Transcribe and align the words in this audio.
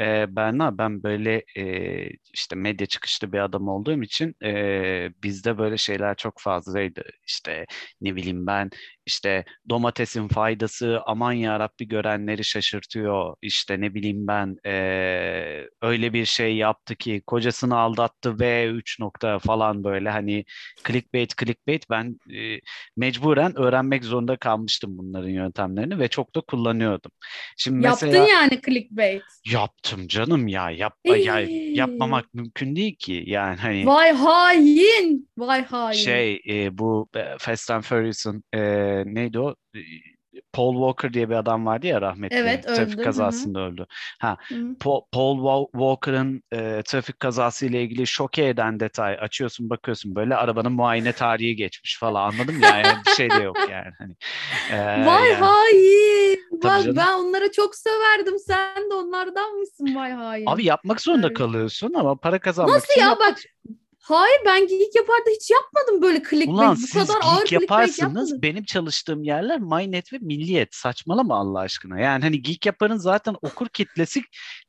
E, 0.00 0.36
Berna 0.36 0.78
ben 0.78 1.02
böyle 1.02 1.44
e, 1.56 2.10
işte 2.34 2.56
medya 2.56 2.86
çıkışlı 2.86 3.32
bir 3.32 3.38
adam 3.38 3.68
olduğum 3.68 4.02
için 4.02 4.36
e, 4.44 5.10
bizde 5.22 5.58
böyle 5.58 5.76
şeyler 5.76 6.16
çok 6.16 6.40
fazlaydı. 6.40 7.02
İşte 7.26 7.66
ne 8.00 8.16
bileyim 8.16 8.46
ben 8.46 8.70
işte 9.06 9.44
domatesin 9.68 10.28
faydası 10.28 11.00
aman 11.06 11.32
ya 11.32 11.60
Rabbi 11.60 11.88
görenleri 11.88 12.44
şaşırtıyor. 12.44 13.34
İşte 13.42 13.80
ne 13.80 13.94
bileyim 13.94 14.26
ben 14.26 14.56
e, 14.66 14.74
öyle 15.82 16.12
bir 16.12 16.24
şey 16.24 16.56
yaptı 16.56 16.94
ki 16.94 17.22
kocasını 17.26 17.76
aldattı 17.78 18.38
ve 18.40 18.66
3 18.66 19.00
nokta 19.00 19.38
falan 19.38 19.84
böyle 19.84 20.10
hani 20.10 20.44
clickbait 20.86 21.36
clickbait 21.36 21.90
ben 21.90 22.18
e, 22.34 22.60
mecburen 22.96 23.58
öğrenmek 23.58 24.04
zorunda 24.04 24.36
kalmıştım 24.36 24.98
bunların 24.98 25.28
yöntemlerini 25.28 25.98
ve 25.98 26.08
çok 26.08 26.34
da 26.34 26.40
kullanıyordum. 26.40 27.10
Şimdi 27.56 27.86
Yaptın 27.86 28.08
mesela, 28.08 28.28
yani 28.28 28.60
clickbait. 28.66 29.22
Yaptım 29.52 30.08
canım 30.08 30.48
ya. 30.48 30.70
Yapma 30.70 31.16
ya 31.16 31.40
yapmamak 31.74 32.34
mümkün 32.34 32.76
değil 32.76 32.96
ki. 32.98 33.24
Yani 33.26 33.56
hani 33.56 33.86
Vay 33.86 34.12
hain. 34.12 35.28
Vay 35.38 35.64
hain. 35.64 35.92
Şey 35.92 36.40
e, 36.48 36.78
bu 36.78 37.08
Fast 37.38 37.70
and 37.70 37.82
Furious'un 37.82 38.42
e, 38.54 38.93
neydi 39.06 39.38
o? 39.38 39.54
Paul 40.52 40.74
Walker 40.74 41.12
diye 41.12 41.30
bir 41.30 41.34
adam 41.34 41.66
vardı 41.66 41.86
ya 41.86 42.00
rahmetli. 42.00 42.36
Evet 42.36 42.66
öldü. 42.66 42.76
Trafik 42.76 43.04
kazasında 43.04 43.58
Hı-hı. 43.58 43.68
öldü. 43.68 43.86
Ha, 44.20 44.36
Paul, 44.80 45.00
Paul 45.12 45.66
Walker'ın 45.72 46.42
e, 46.52 46.82
trafik 46.86 47.20
kazası 47.20 47.66
ile 47.66 47.82
ilgili 47.82 48.06
şoke 48.06 48.48
eden 48.48 48.80
detay 48.80 49.16
açıyorsun 49.20 49.70
bakıyorsun 49.70 50.14
böyle 50.14 50.36
arabanın 50.36 50.72
muayene 50.72 51.12
tarihi 51.12 51.56
geçmiş 51.56 51.98
falan 51.98 52.32
anladın 52.32 52.54
mı? 52.54 52.64
Yani 52.64 52.84
bir 53.06 53.10
şey 53.10 53.30
de 53.30 53.42
yok 53.42 53.56
yani. 53.70 53.92
Hani, 53.98 54.16
e, 54.70 55.06
Vay 55.06 55.30
yani. 55.30 55.44
hain. 55.44 56.38
Bak 56.64 56.96
ben 56.96 57.12
onlara 57.12 57.52
çok 57.52 57.74
severdim. 57.74 58.38
Sen 58.38 58.90
de 58.90 58.94
onlardan 58.94 59.54
mısın 59.54 59.94
vay 59.94 60.12
hain? 60.12 60.46
Abi 60.46 60.64
yapmak 60.64 61.00
zorunda 61.00 61.26
evet. 61.26 61.36
kalıyorsun 61.36 61.92
ama 61.94 62.16
para 62.16 62.38
kazanmak 62.38 62.74
Nasıl 62.74 63.00
ya 63.00 63.16
bak 63.20 63.38
Hayır 64.06 64.40
ben 64.46 64.66
Geek 64.66 64.94
Yapar'da 64.94 65.30
hiç 65.30 65.50
yapmadım 65.50 66.02
böyle 66.02 66.22
clickbait. 66.30 66.48
Ulan 66.48 66.76
Bu 66.82 66.92
kadar 66.92 67.14
geek 67.14 67.24
ağır 67.24 67.50
yaparsınız. 67.50 68.42
Benim 68.42 68.64
çalıştığım 68.64 69.22
yerler 69.22 69.60
MyNet 69.60 70.12
ve 70.12 70.18
Milliyet. 70.20 70.74
Saçmalama 70.74 71.36
Allah 71.36 71.58
aşkına. 71.58 72.00
Yani 72.00 72.22
hani 72.22 72.42
Geek 72.42 72.66
Yapar'ın 72.66 72.96
zaten 72.96 73.36
okur 73.42 73.68
kitlesi 73.68 74.22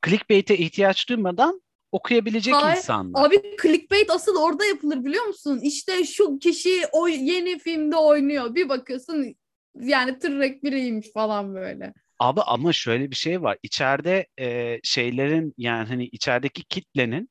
clickbait'e 0.06 0.56
ihtiyaç 0.56 1.08
duymadan 1.08 1.62
okuyabilecek 1.92 2.54
Hayır, 2.54 2.76
insanlar. 2.76 3.26
Abi 3.26 3.56
clickbait 3.62 4.10
asıl 4.10 4.36
orada 4.36 4.64
yapılır 4.64 5.04
biliyor 5.04 5.24
musun? 5.24 5.60
İşte 5.62 6.04
şu 6.04 6.38
kişi 6.38 6.82
o 6.92 7.08
yeni 7.08 7.58
filmde 7.58 7.96
oynuyor. 7.96 8.54
Bir 8.54 8.68
bakıyorsun 8.68 9.34
yani 9.80 10.18
tırrek 10.18 10.64
biriymiş 10.64 11.12
falan 11.12 11.54
böyle. 11.54 11.94
Abi 12.18 12.40
ama 12.42 12.72
şöyle 12.72 13.10
bir 13.10 13.16
şey 13.16 13.42
var. 13.42 13.58
İçeride 13.62 14.26
e, 14.40 14.78
şeylerin 14.82 15.54
yani 15.58 15.88
hani 15.88 16.04
içerideki 16.04 16.64
kitlenin 16.64 17.30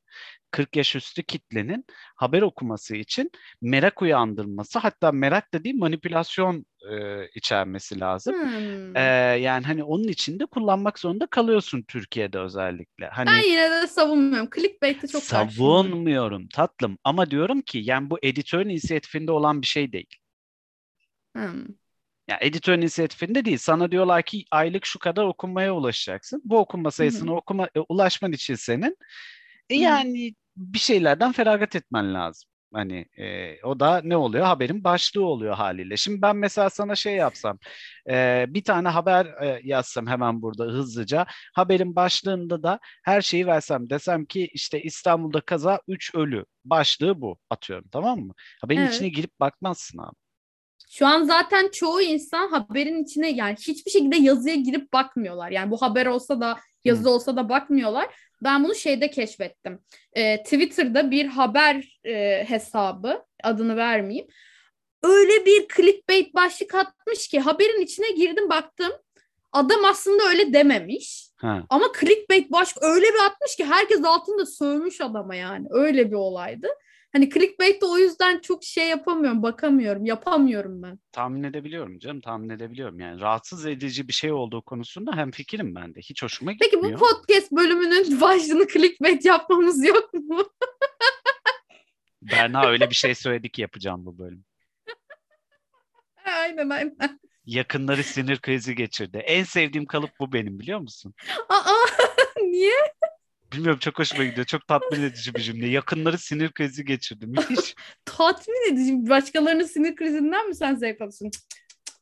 40 0.50 0.76
yaş 0.76 0.96
üstü 0.96 1.22
kitlenin 1.22 1.84
haber 2.16 2.42
okuması 2.42 2.96
için 2.96 3.30
merak 3.62 4.02
uyandırması 4.02 4.78
hatta 4.78 5.12
merak 5.12 5.54
da 5.54 5.64
değil 5.64 5.76
manipülasyon 5.78 6.66
e, 6.92 7.26
içermesi 7.34 8.00
lazım. 8.00 8.34
Hmm. 8.34 8.96
E, 8.96 9.00
yani 9.40 9.66
hani 9.66 9.84
onun 9.84 10.08
için 10.08 10.38
de 10.38 10.46
kullanmak 10.46 10.98
zorunda 10.98 11.26
kalıyorsun 11.26 11.82
Türkiye'de 11.82 12.38
özellikle. 12.38 13.06
Hani, 13.06 13.26
ben 13.26 13.50
yine 13.50 13.70
de 13.70 13.86
savunmuyorum. 13.86 14.50
Clickbait'i 14.56 15.08
çok 15.08 15.22
Savunmuyorum 15.22 16.48
tatlım 16.48 16.98
ama 17.04 17.30
diyorum 17.30 17.60
ki 17.60 17.80
yani 17.84 18.10
bu 18.10 18.18
editörün 18.22 18.68
inisiyatifinde 18.68 19.32
olan 19.32 19.62
bir 19.62 19.66
şey 19.66 19.92
değil. 19.92 20.16
Hmm. 21.36 21.64
Yani 22.28 22.38
editör 22.40 22.78
inisiyatifinde 22.78 23.44
değil. 23.44 23.58
Sana 23.58 23.90
diyorlar 23.90 24.22
ki 24.22 24.44
aylık 24.50 24.86
şu 24.86 24.98
kadar 24.98 25.24
okunmaya 25.24 25.74
ulaşacaksın. 25.74 26.42
Bu 26.44 26.58
okunma 26.58 26.90
sayısına 26.90 27.34
okuma, 27.34 27.68
e, 27.74 27.80
ulaşman 27.88 28.32
için 28.32 28.54
senin 28.54 28.96
e, 29.70 29.76
yani 29.76 30.34
bir 30.56 30.78
şeylerden 30.78 31.32
feragat 31.32 31.76
etmen 31.76 32.14
lazım. 32.14 32.50
Hani 32.74 33.06
e, 33.18 33.62
o 33.62 33.80
da 33.80 34.00
ne 34.04 34.16
oluyor? 34.16 34.44
Haberin 34.44 34.84
başlığı 34.84 35.24
oluyor 35.26 35.54
haliyle. 35.54 35.96
Şimdi 35.96 36.22
ben 36.22 36.36
mesela 36.36 36.70
sana 36.70 36.94
şey 36.94 37.14
yapsam, 37.14 37.58
e, 38.10 38.46
bir 38.48 38.64
tane 38.64 38.88
haber 38.88 39.26
e, 39.26 39.60
yazsam 39.64 40.06
hemen 40.06 40.42
burada 40.42 40.64
hızlıca. 40.64 41.26
Haberin 41.54 41.96
başlığında 41.96 42.62
da 42.62 42.80
her 43.04 43.22
şeyi 43.22 43.46
versem. 43.46 43.90
Desem 43.90 44.24
ki 44.24 44.48
işte 44.52 44.82
İstanbul'da 44.82 45.40
kaza 45.40 45.80
3 45.88 46.14
ölü. 46.14 46.44
Başlığı 46.64 47.20
bu 47.20 47.38
atıyorum 47.50 47.88
tamam 47.92 48.20
mı? 48.20 48.34
Haberin 48.60 48.80
evet. 48.80 48.94
içine 48.94 49.08
girip 49.08 49.40
bakmazsın 49.40 49.98
abi. 49.98 50.16
Şu 50.90 51.06
an 51.06 51.24
zaten 51.24 51.70
çoğu 51.72 52.00
insan 52.00 52.48
haberin 52.48 53.04
içine 53.04 53.30
yani 53.30 53.56
hiçbir 53.56 53.90
şekilde 53.90 54.16
yazıya 54.16 54.54
girip 54.54 54.92
bakmıyorlar. 54.92 55.50
Yani 55.50 55.70
bu 55.70 55.82
haber 55.82 56.06
olsa 56.06 56.40
da 56.40 56.58
yazı 56.84 57.10
olsa 57.10 57.36
da 57.36 57.48
bakmıyorlar. 57.48 58.06
Ben 58.42 58.64
bunu 58.64 58.74
şeyde 58.74 59.10
keşfettim. 59.10 59.78
Ee, 60.12 60.42
Twitter'da 60.42 61.10
bir 61.10 61.26
haber 61.26 61.98
e, 62.04 62.44
hesabı 62.48 63.24
adını 63.42 63.76
vermeyeyim. 63.76 64.26
Öyle 65.02 65.46
bir 65.46 65.66
clickbait 65.76 66.34
başlık 66.34 66.74
atmış 66.74 67.28
ki 67.28 67.40
haberin 67.40 67.80
içine 67.80 68.10
girdim 68.10 68.48
baktım. 68.48 68.92
Adam 69.52 69.84
aslında 69.84 70.22
öyle 70.28 70.52
dememiş. 70.52 71.28
Ha. 71.36 71.62
Ama 71.70 71.86
clickbait 72.00 72.52
başlık 72.52 72.82
öyle 72.82 73.06
bir 73.06 73.24
atmış 73.26 73.56
ki 73.56 73.64
herkes 73.64 74.04
altında 74.04 74.46
sövmüş 74.46 75.00
adama 75.00 75.34
yani. 75.34 75.66
Öyle 75.70 76.10
bir 76.10 76.16
olaydı. 76.16 76.68
Hani 77.16 77.30
clickbait'te 77.30 77.86
o 77.86 77.98
yüzden 77.98 78.40
çok 78.40 78.64
şey 78.64 78.88
yapamıyorum, 78.88 79.42
bakamıyorum, 79.42 80.04
yapamıyorum 80.04 80.82
ben. 80.82 80.98
Tahmin 81.12 81.42
edebiliyorum 81.42 81.98
canım, 81.98 82.20
tahmin 82.20 82.48
edebiliyorum. 82.48 83.00
Yani 83.00 83.20
rahatsız 83.20 83.66
edici 83.66 84.08
bir 84.08 84.12
şey 84.12 84.32
olduğu 84.32 84.62
konusunda 84.62 85.16
hem 85.16 85.30
fikrim 85.30 85.74
ben 85.74 85.94
de. 85.94 86.00
Hiç 86.00 86.22
hoşuma 86.22 86.52
gitmiyor. 86.52 86.72
Peki 86.72 86.94
bu 86.94 86.98
podcast 86.98 87.52
bölümünün 87.52 88.20
başlığını 88.20 88.66
clickbait 88.68 89.24
yapmamız 89.24 89.84
yok 89.84 90.14
mu? 90.14 90.42
Berna 92.22 92.66
öyle 92.66 92.90
bir 92.90 92.94
şey 92.94 93.14
söyledi 93.14 93.48
ki 93.48 93.60
yapacağım 93.60 94.06
bu 94.06 94.18
bölüm. 94.18 94.44
aynen 96.24 96.70
aynen. 96.70 97.20
Yakınları 97.46 98.04
sinir 98.04 98.38
krizi 98.38 98.74
geçirdi. 98.74 99.16
En 99.16 99.44
sevdiğim 99.44 99.86
kalıp 99.86 100.10
bu 100.20 100.32
benim 100.32 100.58
biliyor 100.58 100.78
musun? 100.78 101.14
Aa, 101.48 101.72
niye? 102.42 102.72
Bilmiyorum 103.56 103.78
çok 103.78 103.98
hoşuma 103.98 104.24
gidiyor. 104.24 104.46
Çok 104.46 104.68
tatmin 104.68 105.02
edici 105.02 105.34
bir 105.34 105.40
cümle. 105.40 105.68
Yakınları 105.68 106.18
sinir 106.18 106.52
krizi 106.52 106.84
geçirdi. 106.84 107.26
Müthiş. 107.26 107.74
tatmin 108.04 108.72
edici. 108.72 109.10
Başkalarının 109.10 109.64
sinir 109.64 109.96
krizinden 109.96 110.48
mi 110.48 110.54
sen 110.54 110.74
zevk 110.74 111.00
alıyorsun? 111.00 111.30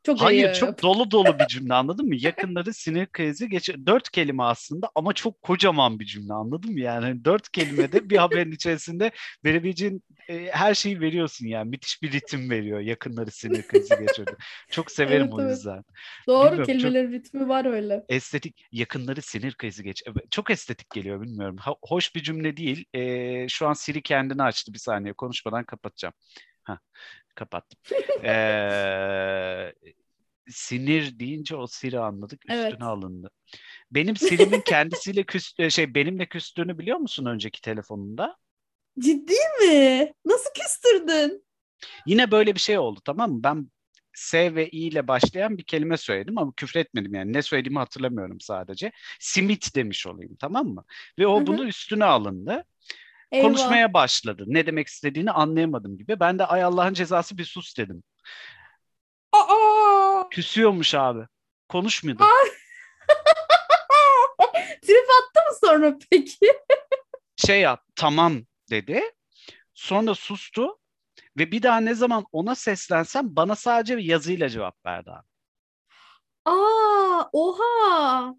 Çok 0.07 0.21
Hayır 0.21 0.45
ayıp. 0.45 0.55
çok 0.55 0.83
dolu 0.83 1.11
dolu 1.11 1.39
bir 1.39 1.47
cümle 1.47 1.75
anladın 1.75 2.07
mı? 2.07 2.15
Yakınları 2.17 2.73
sinir 2.73 3.07
krizi 3.07 3.49
geç 3.49 3.71
dört 3.87 4.11
kelime 4.11 4.43
aslında 4.43 4.91
ama 4.95 5.13
çok 5.13 5.43
kocaman 5.43 5.99
bir 5.99 6.05
cümle 6.05 6.33
anladın 6.33 6.73
mı? 6.73 6.81
Yani 6.81 7.25
dört 7.25 7.51
kelimede 7.53 8.11
bir 8.11 8.17
haberin 8.17 8.53
içerisinde 8.53 9.11
verebileceğin 9.45 10.03
e, 10.29 10.47
her 10.51 10.75
şeyi 10.75 11.01
veriyorsun 11.01 11.47
yani. 11.47 11.71
Müthiş 11.71 12.03
bir 12.03 12.13
ritim 12.13 12.51
veriyor 12.51 12.81
yakınları 12.81 13.31
sinir 13.31 13.63
krizi 13.63 13.99
geçirdi. 13.99 14.37
Çok 14.71 14.91
severim 14.91 15.23
evet, 15.23 15.35
o 15.35 15.49
yüzden. 15.49 15.75
Evet. 15.75 15.85
Doğru 16.27 16.47
bilmiyorum, 16.47 16.67
kelimelerin 16.67 17.13
ritmi 17.13 17.49
var 17.49 17.65
öyle. 17.65 18.05
Estetik 18.09 18.67
yakınları 18.73 19.23
sinir 19.23 19.55
krizi 19.55 19.83
geç. 19.83 20.03
Çok 20.31 20.51
estetik 20.51 20.91
geliyor 20.91 21.23
bilmiyorum. 21.23 21.57
Ha, 21.57 21.75
hoş 21.83 22.15
bir 22.15 22.23
cümle 22.23 22.57
değil. 22.57 22.85
E, 22.95 23.49
şu 23.49 23.69
an 23.69 23.73
Siri 23.73 24.03
kendini 24.03 24.43
açtı 24.43 24.73
bir 24.75 24.79
saniye 24.79 25.13
konuşmadan 25.13 25.65
kapatacağım. 25.65 26.15
Ha, 26.63 26.79
kapattım. 27.35 27.81
ee, 28.25 29.73
sinir 30.49 31.19
deyince 31.19 31.57
o 31.57 31.67
Siri 31.67 32.01
anladık. 32.01 32.45
Üstüne 32.45 32.61
evet. 32.61 32.83
alındı. 32.83 33.31
Benim 33.91 34.17
Siri'min 34.17 34.61
kendisiyle 34.61 35.25
küs 35.25 35.53
e, 35.59 35.71
şey 35.71 35.95
benimle 35.95 36.27
küstüğünü 36.27 36.79
biliyor 36.79 36.99
musun 36.99 37.27
önceki 37.27 37.61
telefonunda? 37.61 38.37
Ciddi 38.99 39.35
mi? 39.61 40.13
Nasıl 40.25 40.51
küstürdün? 40.55 41.45
Yine 42.07 42.31
böyle 42.31 42.55
bir 42.55 42.61
şey 42.61 42.79
oldu 42.79 43.01
tamam 43.05 43.33
mı? 43.33 43.43
Ben 43.43 43.71
S 44.13 44.55
ve 44.55 44.69
I 44.69 44.79
ile 44.79 45.09
başlayan 45.09 45.59
bir 45.59 45.65
kelime 45.65 45.97
söyledim 45.97 46.39
ama 46.39 46.53
küfür 46.57 46.81
etmedim 46.81 47.15
yani. 47.15 47.33
Ne 47.33 47.43
söylediğimi 47.43 47.79
hatırlamıyorum 47.79 48.41
sadece. 48.41 48.93
Simit 49.21 49.75
demiş 49.75 50.07
olayım 50.07 50.37
tamam 50.41 50.67
mı? 50.67 50.85
Ve 51.19 51.27
o 51.27 51.47
bunu 51.47 51.67
üstüne 51.67 52.05
alındı. 52.05 52.65
Eyvah. 53.33 53.45
konuşmaya 53.47 53.93
başladı. 53.95 54.45
Ne 54.47 54.67
demek 54.67 54.89
istediğini 54.89 55.31
anlayamadım 55.31 55.99
gibi. 55.99 56.21
Ben 56.21 56.39
de 56.39 56.47
ay 56.47 56.65
Allah'ın 56.65 56.95
cezası 56.95 57.39
bir 57.39 57.45
sus 57.45 57.77
dedim. 57.79 58.03
Aa! 59.33 60.29
Küsüyormuş 60.31 60.95
abi. 60.95 61.27
Konuşmuyordu. 61.69 62.25
Trip 64.83 65.09
attı 65.21 65.41
mı 65.51 65.57
sonra 65.61 65.99
peki? 66.11 66.53
şey 67.37 67.61
yap 67.61 67.83
tamam 67.97 68.35
dedi. 68.71 69.03
Sonra 69.75 70.15
sustu 70.15 70.79
ve 71.39 71.53
bir 71.53 71.63
daha 71.63 71.81
ne 71.81 71.95
zaman 71.95 72.27
ona 72.33 72.55
seslensem 72.55 73.37
bana 73.37 73.57
sadece 73.57 73.95
yazıyla 73.95 74.49
cevap 74.49 74.87
verdi 74.87 75.11
abi. 75.11 75.27
Aa, 76.45 77.29
oha. 77.33 78.35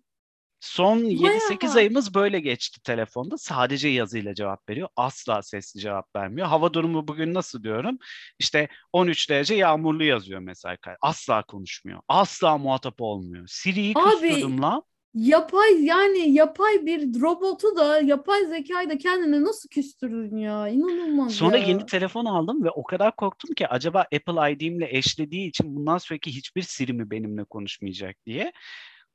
Son 0.65 0.99
7-8 0.99 1.77
ayımız 1.77 2.13
böyle 2.13 2.39
geçti 2.39 2.81
telefonda. 2.83 3.37
Sadece 3.37 3.87
yazıyla 3.87 4.33
cevap 4.33 4.69
veriyor. 4.69 4.87
Asla 4.95 5.41
sesli 5.41 5.79
cevap 5.79 6.15
vermiyor. 6.15 6.47
Hava 6.47 6.73
durumu 6.73 7.07
bugün 7.07 7.33
nasıl 7.33 7.63
diyorum? 7.63 7.97
İşte 8.39 8.67
13 8.93 9.29
derece 9.29 9.55
yağmurlu 9.55 10.03
yazıyor 10.03 10.39
mesela. 10.39 10.77
Asla 11.01 11.43
konuşmuyor. 11.43 11.99
Asla 12.07 12.57
muhatap 12.57 13.01
olmuyor. 13.01 13.43
Siri'yi 13.47 13.93
küstürdüm 13.93 14.61
lan. 14.61 14.83
yapay 15.13 15.85
yani 15.85 16.33
yapay 16.33 16.85
bir 16.85 17.21
robotu 17.21 17.75
da 17.75 18.01
yapay 18.01 18.45
zekayı 18.45 18.89
da 18.89 18.97
kendine 18.97 19.43
nasıl 19.43 19.69
küstürdün 19.69 20.37
ya? 20.37 20.67
İnanılmaz 20.67 21.35
Sonra 21.35 21.57
ya. 21.57 21.67
yeni 21.67 21.85
telefon 21.85 22.25
aldım 22.25 22.63
ve 22.63 22.69
o 22.69 22.83
kadar 22.83 23.15
korktum 23.15 23.53
ki 23.55 23.67
acaba 23.67 23.99
Apple 23.99 24.53
ID'imle 24.53 24.97
eşlediği 24.97 25.49
için 25.49 25.75
bundan 25.75 25.97
sonraki 25.97 26.35
hiçbir 26.35 26.61
Siri 26.61 26.93
mi 26.93 27.11
benimle 27.11 27.43
konuşmayacak 27.43 28.15
diye 28.25 28.51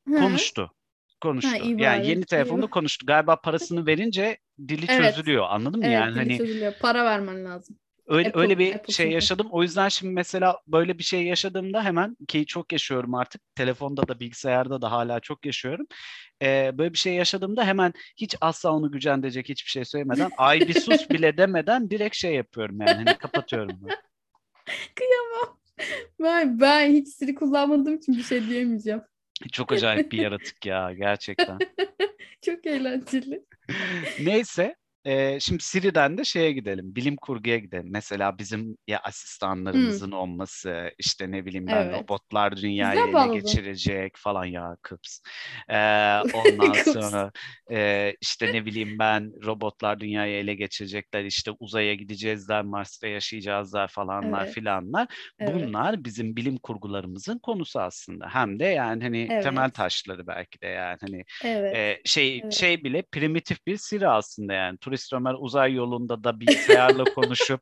Hı. 0.08 0.14
konuştu. 0.14 0.70
Konuştu. 1.20 1.50
Ha, 1.50 1.56
iyi 1.56 1.82
yani 1.82 2.00
bari, 2.00 2.08
yeni 2.10 2.20
iyi 2.20 2.24
telefonda 2.24 2.62
bari. 2.62 2.70
konuştu. 2.70 3.06
Galiba 3.06 3.36
parasını 3.40 3.86
verince 3.86 4.38
dili 4.68 4.86
Evet. 4.88 5.14
çözülüyor. 5.14 5.46
Anladın 5.48 5.80
mı 5.80 5.86
Evet, 5.86 5.94
yani 5.94 6.10
dili 6.14 6.18
hani 6.18 6.38
çözülüyor. 6.38 6.72
Para 6.80 7.04
vermen 7.04 7.44
lazım. 7.44 7.76
öyle 8.06 8.28
Apple- 8.28 8.40
öyle 8.40 8.58
bir 8.58 8.74
Apple 8.74 8.92
şey 8.94 9.04
çünkü. 9.06 9.14
yaşadım. 9.14 9.48
O 9.50 9.62
yüzden 9.62 9.88
şimdi 9.88 10.12
mesela 10.14 10.58
böyle 10.66 10.98
bir 10.98 11.02
şey 11.04 11.24
yaşadığımda 11.24 11.84
hemen 11.84 12.16
ki 12.28 12.46
çok 12.46 12.72
yaşıyorum 12.72 13.14
artık. 13.14 13.42
Telefonda 13.54 14.08
da 14.08 14.20
bilgisayarda 14.20 14.82
da 14.82 14.92
hala 14.92 15.20
çok 15.20 15.46
yaşıyorum. 15.46 15.86
Ee, 16.42 16.70
böyle 16.78 16.92
bir 16.92 16.98
şey 16.98 17.14
yaşadığımda 17.14 17.66
hemen 17.66 17.92
hiç 18.16 18.36
asla 18.40 18.72
onu 18.72 18.90
gücendirecek 18.92 19.48
hiçbir 19.48 19.70
şey 19.70 19.84
söylemeden 19.84 20.30
ay 20.38 20.60
bir 20.60 20.80
sus 20.80 21.10
bile 21.10 21.36
demeden 21.36 21.90
direkt 21.90 22.16
şey 22.16 22.34
yapıyorum 22.34 22.80
yani 22.80 22.92
hani 23.04 23.18
kapatıyorum. 23.18 23.80
Kıyamam. 24.94 25.58
Ben, 26.20 26.60
ben 26.60 26.90
hiç 26.92 27.08
Siri 27.08 27.34
kullanmadığım 27.34 27.96
için 27.96 28.16
bir 28.16 28.22
şey 28.22 28.46
diyemeyeceğim. 28.48 29.02
Çok 29.52 29.72
acayip 29.72 30.12
bir 30.12 30.18
yaratık 30.18 30.66
ya 30.66 30.92
gerçekten. 30.92 31.58
Çok 32.42 32.66
eğlenceli. 32.66 33.44
Neyse 34.20 34.76
e, 35.04 35.40
şimdi 35.40 35.62
Siri'den 35.64 36.18
de 36.18 36.24
şeye 36.24 36.52
gidelim. 36.52 36.94
Bilim 36.94 37.16
kurguya 37.16 37.58
gidelim. 37.58 37.88
Mesela 37.90 38.38
bizim 38.38 38.76
ya 38.88 39.00
asistanlarımızın 39.00 40.10
olması 40.10 40.90
işte 40.98 41.30
ne 41.30 41.44
bileyim 41.46 41.70
ben 41.70 41.86
Evet. 41.86 41.94
robotlar 41.94 42.56
dünyayı 42.56 43.06
Güzel 43.06 43.08
ele 43.08 43.26
geçirecek 43.26 44.14
falan 44.16 44.44
ya 44.44 44.76
kıps. 44.82 45.18
E, 45.68 45.74
ondan 46.32 46.78
sonra 46.78 47.32
e, 47.70 48.14
işte 48.20 48.52
ne 48.52 48.66
bileyim 48.66 48.98
ben 48.98 49.32
robotlar 49.46 50.00
dünyayı 50.00 50.34
ele 50.36 50.54
geçirecekler 50.54 51.24
işte 51.24 51.50
uzaya 51.60 51.94
gideceğizler 51.94 52.62
Mars'ta 52.64 53.06
yaşayacağızlar 53.08 53.88
falanlar 53.88 54.44
Evet. 54.44 54.54
filanlar. 54.54 55.08
Evet. 55.38 55.54
Bunlar 55.54 56.04
bizim 56.04 56.36
bilim 56.36 56.56
kurgularımızın 56.58 57.38
konusu 57.38 57.80
aslında. 57.80 58.28
Hem 58.28 58.60
de 58.60 58.64
yani 58.64 59.02
hani 59.02 59.28
Evet. 59.30 59.42
temel 59.44 59.70
taşları 59.70 60.26
belki 60.26 60.60
de 60.60 60.66
yani 60.66 60.96
hani 61.00 61.24
Evet. 61.44 61.76
ee, 61.76 62.00
şey 62.04 62.44
Evet. 62.44 62.52
şey 62.52 62.84
bile 62.84 63.02
primitif 63.12 63.66
bir 63.66 63.76
Siri 63.76 64.08
aslında 64.08 64.52
yani. 64.54 64.78
Turist 64.90 65.12
Ömer 65.12 65.34
uzay 65.38 65.74
yolunda 65.74 66.24
da 66.24 66.40
bilgisayarla 66.40 67.04
konuşup 67.14 67.60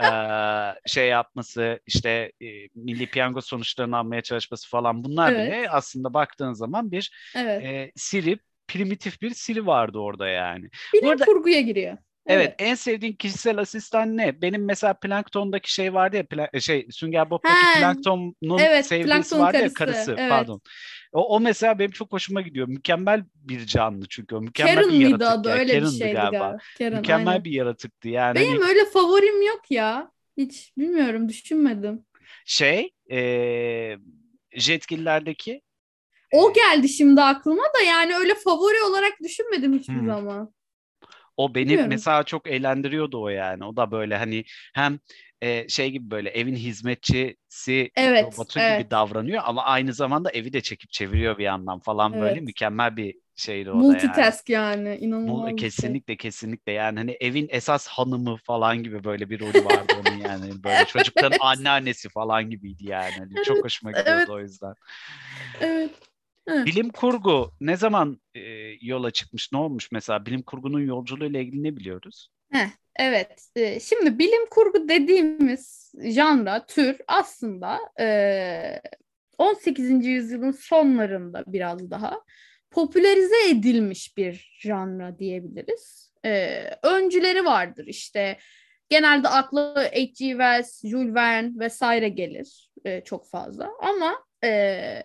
eee, 0.00 0.74
şey 0.86 1.08
yapması 1.08 1.80
işte 1.86 2.32
e, 2.40 2.46
milli 2.74 3.06
piyango 3.06 3.40
sonuçlarını 3.40 3.96
almaya 3.96 4.22
çalışması 4.22 4.68
falan 4.68 5.04
bunlar 5.04 5.32
Evet. 5.32 5.46
bile 5.46 5.70
aslında 5.70 6.14
baktığın 6.14 6.52
zaman 6.52 6.92
bir 6.92 7.12
Evet. 7.36 7.62
e, 7.64 7.92
Siri 7.96 8.38
primitif 8.68 9.22
bir 9.22 9.30
Siri 9.30 9.66
vardı 9.66 9.98
orada 9.98 10.28
yani. 10.28 10.68
Bilim 10.94 11.08
arada- 11.08 11.24
kurguya 11.24 11.60
giriyor. 11.60 11.98
Evet, 12.26 12.54
en 12.58 12.74
sevdiğin 12.74 13.12
kişisel 13.12 13.58
asistan 13.58 14.16
ne? 14.16 14.42
Benim 14.42 14.64
mesela 14.64 14.94
Plankton'daki 14.94 15.72
şey 15.74 15.94
vardı 15.94 16.16
ya 16.16 16.22
pla- 16.22 16.60
şey 16.60 16.86
Sünger 16.90 17.30
Bob'taki 17.30 17.66
Plankton'un 17.66 18.70
evet, 18.70 18.80
sevgilisi 18.80 18.98
Plankton'un 19.00 19.38
vardı 19.38 19.62
ya 19.62 19.72
karısı, 19.72 19.72
karısı 19.72 20.18
evet. 20.18 20.22
pardon. 20.28 20.60
O, 21.12 21.36
o 21.36 21.40
mesela 21.40 21.78
benim 21.78 21.90
çok 21.90 22.12
hoşuma 22.12 22.40
gidiyor. 22.40 22.68
Mükemmel 22.68 23.24
bir 23.34 23.66
canlı 23.66 24.08
çünkü 24.08 24.34
o. 24.36 24.40
Mükemmel 24.40 24.84
Karen 24.84 24.92
bir 24.92 24.98
mıydı 24.98 25.04
yaratık 25.04 25.28
adı? 25.28 25.48
ya. 25.48 25.60
Öyle 25.60 25.80
bir 25.80 25.86
Karen'dı 25.86 25.86
şeydi 25.86 26.28
galiba. 26.30 26.30
galiba. 26.30 26.60
Karen, 26.78 27.04
Mükemmel 27.04 27.04
aynen. 27.06 27.44
bir 27.44 27.50
yaratıktı 27.52 28.08
yani. 28.08 28.38
Benim 28.38 28.62
Hani 28.62 28.62
öyle 28.62 28.86
favorim 28.86 29.42
yok 29.42 29.72
ya. 29.72 30.12
Hiç 30.36 30.72
bilmiyorum, 30.78 31.28
düşünmedim. 31.28 32.06
şey 32.44 32.90
eee 33.10 33.98
Jetgiller'deki 34.52 35.62
O 36.32 36.52
geldi 36.52 36.88
şimdi 36.88 37.22
aklıma 37.22 37.62
da 37.62 37.82
yani 37.86 38.16
öyle 38.16 38.34
favori 38.34 38.82
olarak 38.82 39.12
düşünmedim 39.22 39.74
hiçbir 39.78 40.00
Hmm. 40.00 40.04
zaman. 40.04 40.54
O 41.36 41.54
beni 41.54 41.64
Bilmiyorum. 41.68 41.88
mesela 41.88 42.22
çok 42.24 42.46
eğlendiriyordu 42.46 43.22
o 43.22 43.28
yani. 43.28 43.64
O 43.64 43.76
da 43.76 43.90
böyle 43.90 44.16
hani 44.16 44.44
hem 44.74 44.98
e, 45.40 45.68
şey 45.68 45.90
gibi 45.90 46.10
böyle 46.10 46.30
evin 46.30 46.56
hizmetçisi 46.56 47.90
Evet, 47.96 48.24
robotu 48.24 48.60
gibi 48.60 48.64
evet. 48.68 48.90
davranıyor 48.90 49.42
ama 49.46 49.64
aynı 49.64 49.92
zamanda 49.92 50.30
evi 50.30 50.52
de 50.52 50.60
çekip 50.60 50.90
çeviriyor 50.90 51.38
bir 51.38 51.44
yandan 51.44 51.80
falan 51.80 52.20
böyle 52.20 52.32
Evet. 52.32 52.42
mükemmel 52.42 52.96
bir 52.96 53.14
şeydi 53.36 53.70
o 53.70 53.74
da 53.74 53.78
yani. 53.78 53.86
Multitask 53.92 54.48
yani. 54.50 54.96
İnanılmaz 54.96 55.56
bir 55.58 55.68
şey. 55.68 55.70
kesinlikle 55.70 56.16
kesinlikle 56.16 56.72
yani 56.72 56.98
hani 56.98 57.16
evin 57.20 57.46
esas 57.50 57.88
hanımı 57.88 58.36
falan 58.36 58.82
gibi 58.82 59.04
böyle 59.04 59.30
bir 59.30 59.40
rolü 59.40 59.64
vardı 59.64 59.92
onun 60.00 60.16
yani 60.18 60.64
böyle 60.64 60.84
çocukların 60.84 61.38
Evet. 61.40 61.40
anneannesi 61.40 62.08
falan 62.08 62.50
gibiydi 62.50 62.84
yani 62.86 63.12
Hani 63.18 63.38
çok 63.44 63.56
Evet, 63.56 63.64
hoşuma 63.64 63.92
gidiyordu 63.92 64.18
evet. 64.18 64.28
o 64.30 64.40
yüzden. 64.40 64.74
Evet. 65.60 66.11
Evet. 66.46 66.66
Bilim 66.66 66.88
kurgu 66.90 67.52
ne 67.60 67.76
zaman 67.76 68.20
e, 68.34 68.40
yola 68.80 69.10
çıkmış 69.10 69.52
ne 69.52 69.58
olmuş 69.58 69.92
mesela 69.92 70.26
bilim 70.26 70.42
kurgunun 70.42 70.86
yolculuğu 70.86 71.24
ile 71.24 71.40
ilgili 71.40 71.62
ne 71.62 71.76
biliyoruz? 71.76 72.28
Heh, 72.52 72.68
evet. 72.96 73.48
Ee, 73.56 73.80
şimdi 73.80 74.18
bilim 74.18 74.46
kurgu 74.50 74.88
dediğimiz 74.88 75.92
janra, 76.04 76.66
tür 76.66 76.96
aslında 77.08 77.78
e, 78.00 78.80
18. 79.38 80.06
yüzyılın 80.06 80.52
sonlarında 80.52 81.44
biraz 81.46 81.90
daha 81.90 82.20
popülerize 82.70 83.48
edilmiş 83.50 84.16
bir 84.16 84.58
janra 84.60 85.18
diyebiliriz. 85.18 86.12
Ee, 86.24 86.64
öncüleri 86.82 87.44
vardır 87.44 87.86
işte. 87.86 88.38
Genelde 88.88 89.28
akla 89.28 89.74
H.G. 89.76 90.12
Wells, 90.14 90.82
Jules 90.84 91.14
Verne 91.14 91.52
vesaire 91.58 92.08
gelir 92.08 92.70
e, 92.84 93.04
çok 93.04 93.28
fazla. 93.30 93.70
Ama 93.80 94.24
e, 94.44 95.02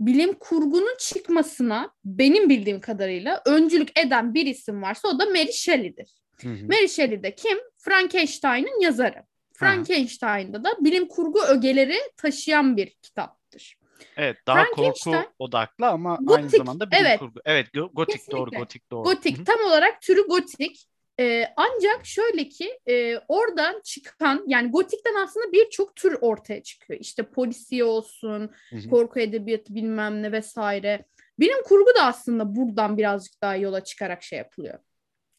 bilim 0.00 0.32
kurgunun 0.32 0.96
çıkmasına 0.98 1.90
benim 2.04 2.48
bildiğim 2.48 2.80
kadarıyla 2.80 3.42
öncülük 3.46 3.98
eden 3.98 4.34
bir 4.34 4.46
isim 4.46 4.82
varsa 4.82 5.08
o 5.08 5.18
da 5.18 5.26
Mary 5.26 5.52
Shelley'dir. 5.52 6.14
Hı 6.40 6.48
hı. 6.48 6.66
Mary 6.66 6.88
Shelley 6.88 7.22
de 7.22 7.34
kim? 7.34 7.58
Frankenstein'ın 7.76 8.80
yazarı. 8.80 9.24
Frankenstein'da 9.52 10.64
da 10.64 10.76
bilim 10.80 11.08
kurgu 11.08 11.42
ögeleri 11.42 11.96
taşıyan 12.16 12.76
bir 12.76 12.90
kitaptır. 13.02 13.76
Evet 14.16 14.36
daha 14.46 14.70
korku 14.70 15.12
odaklı 15.38 15.86
ama 15.86 16.18
aynı 16.18 16.26
Gotik, 16.26 16.56
zamanda 16.58 16.90
bilim 16.90 17.06
evet. 17.06 17.18
kurgu. 17.18 17.40
Evet 17.44 17.68
go- 17.74 17.94
gotik 17.94 18.30
doğru 18.30 18.44
Kesinlikle. 18.44 18.58
gotik 18.58 18.90
doğru. 18.90 19.04
Gotik 19.04 19.36
Hı 19.36 19.40
hı. 19.40 19.44
tam 19.44 19.60
olarak 19.66 20.02
türü 20.02 20.26
gotik. 20.28 20.86
Ee, 21.20 21.44
ancak 21.56 22.06
şöyle 22.06 22.48
ki 22.48 22.78
e, 22.88 23.18
oradan 23.28 23.80
çıkan 23.84 24.44
yani 24.46 24.70
gotikten 24.70 25.14
aslında 25.14 25.52
birçok 25.52 25.96
tür 25.96 26.18
ortaya 26.20 26.62
çıkıyor. 26.62 27.00
İşte 27.00 27.22
polisiye 27.22 27.84
olsun, 27.84 28.50
Hı 28.70 28.76
hı. 28.76 28.90
korku 28.90 29.20
edebiyatı 29.20 29.74
bilmem 29.74 30.22
ne 30.22 30.32
vesaire. 30.32 31.04
Bilim 31.38 31.62
kurgu 31.64 31.94
da 31.98 32.02
aslında 32.04 32.56
buradan 32.56 32.98
birazcık 32.98 33.42
daha 33.42 33.56
yola 33.56 33.84
çıkarak 33.84 34.22
şey 34.22 34.38
yapılıyor. 34.38 34.78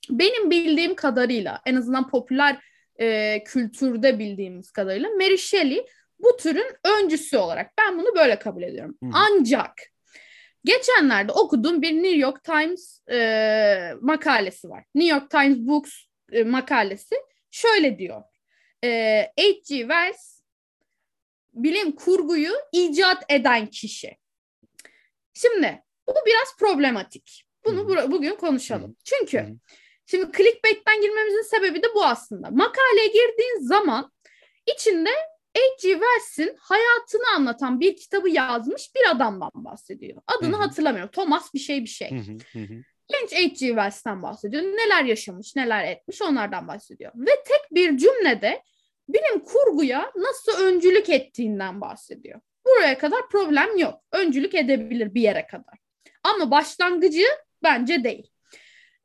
Benim 0.09 0.51
bildiğim 0.51 0.95
kadarıyla 0.95 1.61
en 1.65 1.75
azından 1.75 2.09
popüler 2.09 2.59
e, 2.99 3.43
kültürde 3.43 4.19
bildiğimiz 4.19 4.71
kadarıyla 4.71 5.09
Mary 5.09 5.37
Shelley 5.37 5.85
bu 6.19 6.37
türün 6.37 6.75
öncüsü 6.83 7.37
olarak 7.37 7.71
ben 7.77 7.97
bunu 7.97 8.15
böyle 8.15 8.39
kabul 8.39 8.63
ediyorum. 8.63 8.97
Hı. 9.03 9.09
Ancak 9.13 9.73
geçenlerde 10.67 11.31
okuduğum 11.31 11.81
bir 11.81 11.93
New 11.93 12.17
York 12.17 12.43
Times 12.43 13.07
e, 13.09 13.93
makalesi 14.01 14.69
var. 14.69 14.83
New 14.95 15.15
York 15.15 15.29
Times 15.31 15.57
Books 15.57 15.91
e, 16.31 16.43
makalesi 16.43 17.15
şöyle 17.51 17.99
diyor. 17.99 18.23
E, 18.83 19.21
H.G. 19.37 19.77
Wells 19.77 20.41
bilim 21.53 21.91
kurguyu 21.91 22.53
icat 22.71 23.23
eden 23.29 23.65
kişi. 23.67 24.17
Şimdi 25.33 25.83
bu 26.07 26.13
biraz 26.25 26.57
problematik. 26.59 27.43
Bunu 27.65 27.81
bura- 27.89 28.11
bugün 28.11 28.35
konuşalım. 28.35 28.97
Çünkü 29.03 29.55
şimdi 30.05 30.37
clickbait'ten 30.37 31.01
girmemizin 31.01 31.41
sebebi 31.41 31.83
de 31.83 31.87
bu 31.95 32.05
aslında. 32.05 32.49
Makaleye 32.49 33.07
girdiğin 33.07 33.59
zaman 33.67 34.11
içinde 34.65 35.09
H.G. 35.57 35.91
Wells'in 35.91 36.55
hayatını 36.59 37.35
anlatan 37.35 37.79
bir 37.79 37.95
kitabı 37.95 38.29
yazmış 38.29 38.95
bir 38.95 39.11
adamdan 39.11 39.51
bahsediyor. 39.55 40.21
Adını 40.27 40.55
Hı 40.55 40.57
hı. 40.57 40.61
hatırlamıyorum. 40.61 41.11
Thomas 41.11 41.53
bir 41.53 41.59
şey 41.59 41.81
bir 41.81 41.89
şey. 41.89 42.09
Genç 43.07 43.31
H.G. 43.31 43.67
Wells'ten 43.67 44.23
bahsediyor. 44.23 44.63
Neler 44.63 45.03
yaşamış, 45.03 45.55
neler 45.55 45.83
etmiş 45.83 46.21
onlardan 46.21 46.67
bahsediyor. 46.67 47.11
Ve 47.15 47.31
tek 47.45 47.75
bir 47.75 47.97
cümlede 47.97 48.63
bilim 49.09 49.39
kurguya 49.39 50.11
nasıl 50.15 50.63
öncülük 50.63 51.09
ettiğinden 51.09 51.81
bahsediyor. 51.81 52.41
Buraya 52.65 52.97
kadar 52.97 53.29
problem 53.29 53.77
yok. 53.77 54.01
Öncülük 54.11 54.55
edebilir 54.55 55.13
bir 55.13 55.21
yere 55.21 55.47
kadar. 55.47 55.79
Ama 56.23 56.51
başlangıcı 56.51 57.25
bence 57.63 58.03
değil. 58.03 58.31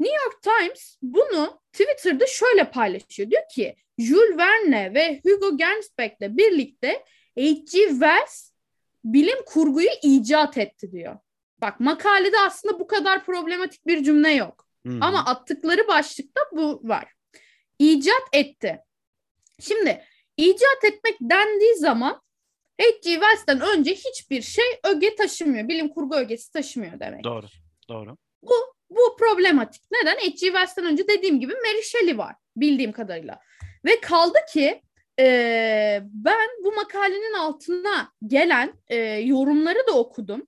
New 0.01 0.17
York 0.25 0.43
Times 0.43 0.99
bunu 1.03 1.61
Twitter'da 1.73 2.27
şöyle 2.27 2.71
paylaşıyor. 2.71 3.31
Diyor 3.31 3.43
ki 3.55 3.77
Jules 4.03 4.39
Verne 4.39 4.95
ve 4.95 5.21
Hugo 5.25 5.57
Gernsback'le 5.57 6.37
birlikte 6.37 7.05
H.G. 7.39 7.89
Wells 7.89 8.53
bilim 9.05 9.39
kurguyu 9.47 9.89
icat 10.03 10.59
etti 10.59 10.93
diyor. 10.93 11.19
Bak 11.59 11.81
makalede 11.81 12.41
aslında 12.41 12.81
bu 12.81 12.87
kadar 12.87 13.25
problematik 13.25 13.87
bir 13.87 14.05
cümle 14.05 14.31
yok. 14.31 14.67
Hı. 14.87 14.99
Ama 15.01 15.25
attıkları 15.25 15.89
başlıkta 15.89 16.41
bu 16.53 16.81
var. 16.83 17.13
İcat 17.79 18.29
etti. 18.33 18.79
Şimdi 19.61 20.05
icat 20.37 20.85
etmek 20.85 21.17
dendiği 21.21 21.77
zaman 21.77 22.23
H.G. 22.81 23.11
Wells'ten 23.11 23.61
önce 23.61 23.95
hiçbir 23.95 24.43
şey 24.43 24.65
öge 24.85 25.17
taşımıyor. 25.17 25.69
Bilim 25.69 25.89
kurgu 25.89 26.17
ögesi 26.17 26.53
taşımıyor 26.53 27.01
demek. 27.01 27.25
Doğru. 27.25 27.47
Doğru. 27.89 28.17
Bu 28.43 28.55
bu 28.91 29.17
problematik. 29.17 29.83
Neden? 29.93 30.17
H.G. 30.17 30.37
Wells'ten 30.37 30.85
önce 30.85 31.09
dediğim 31.09 31.41
gibi 31.41 31.53
Mary 31.53 31.83
Shelley 31.83 32.19
var 32.19 32.35
bildiğim 32.57 32.93
kadarıyla. 32.93 33.41
Ve 33.85 34.01
kaldı 34.01 34.39
ki 34.53 34.83
e, 35.19 36.01
ben 36.03 36.49
bu 36.65 36.73
makalenin 36.73 37.35
altına 37.35 38.13
gelen 38.27 38.73
e, 38.89 38.97
yorumları 39.07 39.87
da 39.89 39.93
okudum. 39.93 40.47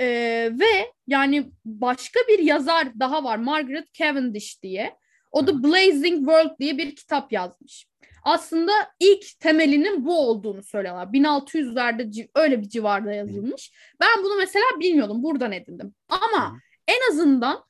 E, 0.00 0.06
ve 0.52 0.92
yani 1.06 1.52
başka 1.64 2.20
bir 2.28 2.38
yazar 2.38 3.00
daha 3.00 3.24
var 3.24 3.36
Margaret 3.36 3.94
Cavendish 3.94 4.62
diye. 4.62 4.96
O 5.32 5.46
da 5.46 5.62
Blazing 5.62 6.18
World 6.18 6.58
diye 6.58 6.78
bir 6.78 6.96
kitap 6.96 7.32
yazmış. 7.32 7.86
Aslında 8.24 8.72
ilk 9.00 9.40
temelinin 9.40 10.04
bu 10.06 10.28
olduğunu 10.28 10.62
söylüyorlar. 10.62 11.06
1600'lerde 11.06 12.28
öyle 12.34 12.60
bir 12.60 12.68
civarda 12.68 13.12
yazılmış. 13.12 13.72
Ben 14.00 14.24
bunu 14.24 14.36
mesela 14.36 14.64
bilmiyordum. 14.80 15.22
Buradan 15.22 15.52
edindim. 15.52 15.94
Ama 16.08 16.58
en 16.88 17.10
azından 17.10 17.64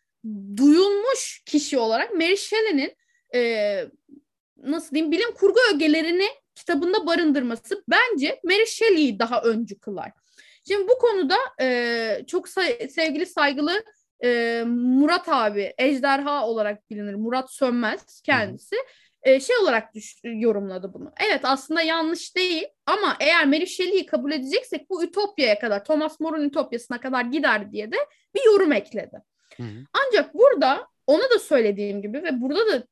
duyulmuş 0.56 1.42
kişi 1.46 1.78
olarak 1.78 2.14
Mary 2.14 2.36
Shelley'nin 2.36 2.96
e, 3.34 3.84
nasıl 4.62 4.94
diyeyim 4.94 5.12
bilim 5.12 5.32
kurgu 5.34 5.58
ögelerini 5.74 6.26
kitabında 6.54 7.06
barındırması 7.06 7.84
bence 7.88 8.40
Mary 8.44 8.66
Shelley'i 8.66 9.18
daha 9.18 9.42
öncü 9.42 9.78
kılar. 9.78 10.12
Şimdi 10.68 10.88
bu 10.88 10.98
konuda 10.98 11.36
e, 11.60 12.24
çok 12.26 12.48
say- 12.48 12.88
sevgili 12.88 13.26
saygılı 13.26 13.84
e, 14.24 14.62
Murat 14.66 15.28
abi 15.28 15.74
ejderha 15.78 16.46
olarak 16.46 16.90
bilinir 16.90 17.14
Murat 17.14 17.52
Sönmez 17.52 18.20
kendisi 18.20 18.76
e, 19.22 19.40
şey 19.40 19.56
olarak 19.56 19.94
düş- 19.94 20.20
yorumladı 20.24 20.94
bunu. 20.94 21.12
Evet 21.28 21.40
aslında 21.42 21.82
yanlış 21.82 22.36
değil 22.36 22.66
ama 22.86 23.16
eğer 23.20 23.46
Mary 23.46 23.66
Shelley'i 23.66 24.06
kabul 24.06 24.32
edeceksek 24.32 24.90
bu 24.90 25.04
Ütopya'ya 25.04 25.58
kadar 25.58 25.84
Thomas 25.84 26.20
More'un 26.20 26.44
Ütopya'sına 26.44 27.00
kadar 27.00 27.24
gider 27.24 27.72
diye 27.72 27.92
de 27.92 27.96
bir 28.34 28.40
yorum 28.46 28.72
ekledi. 28.72 29.22
Hı 29.56 29.62
hı. 29.62 29.84
Ancak 30.06 30.34
burada 30.34 30.86
ona 31.06 31.30
da 31.34 31.38
söylediğim 31.38 32.02
gibi 32.02 32.22
ve 32.22 32.40
burada 32.40 32.66
da 32.72 32.86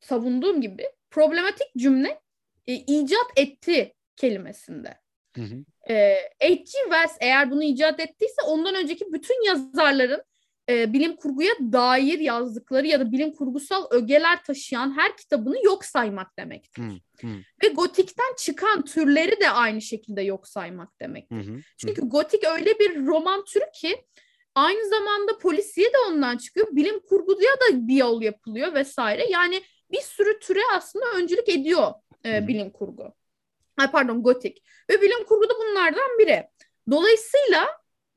savunduğum 0.00 0.60
gibi 0.60 0.84
problematik 1.10 1.66
cümle 1.78 2.20
e, 2.66 2.74
icat 2.74 3.26
etti 3.36 3.94
kelimesinde. 4.16 5.00
Hı 5.36 5.42
hı. 5.42 5.64
E, 5.92 6.14
H.G. 6.40 6.64
Wells 6.64 7.16
eğer 7.20 7.50
bunu 7.50 7.62
icat 7.62 8.00
ettiyse 8.00 8.42
ondan 8.46 8.74
önceki 8.74 9.12
bütün 9.12 9.46
yazarların 9.46 10.22
e, 10.68 10.92
bilim 10.92 11.16
kurguya 11.16 11.52
dair 11.72 12.18
yazdıkları 12.18 12.86
ya 12.86 13.00
da 13.00 13.12
bilim 13.12 13.32
kurgusal 13.32 13.86
ögeler 13.90 14.44
taşıyan 14.44 14.96
her 14.98 15.16
kitabını 15.16 15.64
yok 15.64 15.84
saymak 15.84 16.38
demektir. 16.38 16.82
Hı, 16.82 17.26
hı. 17.26 17.36
Ve 17.62 17.68
gotikten 17.68 18.34
çıkan 18.38 18.84
türleri 18.84 19.40
de 19.40 19.50
aynı 19.50 19.82
şekilde 19.82 20.22
yok 20.22 20.48
saymak 20.48 21.00
demektir. 21.00 21.36
Hı, 21.36 21.52
hı, 21.52 21.60
Çünkü 21.76 22.02
gotik 22.02 22.44
öyle 22.44 22.78
bir 22.78 23.06
roman 23.06 23.44
türü 23.44 23.64
ki 23.74 24.04
aynı 24.56 24.88
zamanda 24.88 25.38
polisiye 25.38 25.86
de 25.92 25.98
ondan 26.08 26.36
çıkıyor. 26.36 26.66
Bilim 26.70 27.00
kurguya 27.00 27.52
da 27.52 27.88
bir 27.88 27.96
yol 27.96 28.22
yapılıyor 28.22 28.74
vesaire. 28.74 29.26
Yani 29.30 29.62
bir 29.90 30.00
sürü 30.00 30.38
türe 30.40 30.60
aslında 30.74 31.04
öncülük 31.16 31.48
ediyor 31.48 31.92
e, 32.24 32.48
bilim 32.48 32.70
kurgu. 32.70 33.14
Ay 33.78 33.90
pardon 33.90 34.22
gotik. 34.22 34.62
Ve 34.90 35.02
bilim 35.02 35.24
kurgu 35.24 35.48
da 35.48 35.54
bunlardan 35.54 36.18
biri. 36.18 36.44
Dolayısıyla 36.90 37.66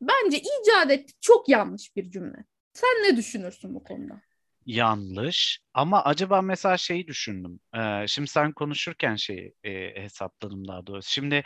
bence 0.02 0.38
icat 0.38 0.92
etti 0.92 1.14
çok 1.22 1.50
yanlış 1.50 1.96
bir 1.96 2.12
cümle. 2.12 2.38
Sen 2.74 2.90
ne 3.04 3.18
düşünürsün 3.18 3.76
bu 3.76 3.84
konuda? 3.84 4.22
Yanlış 4.66 5.60
ama 5.74 6.04
acaba 6.04 6.42
mesela 6.42 6.78
şeyi 6.78 7.08
düşündüm. 7.08 7.60
Ee, 7.76 8.08
şimdi 8.08 8.28
sen 8.28 8.52
konuşurken 8.52 9.16
şeyi 9.16 9.54
e, 9.64 10.02
hesapladım 10.04 10.68
daha 10.68 10.88
doğrusu. 10.88 11.12
Şimdi 11.12 11.44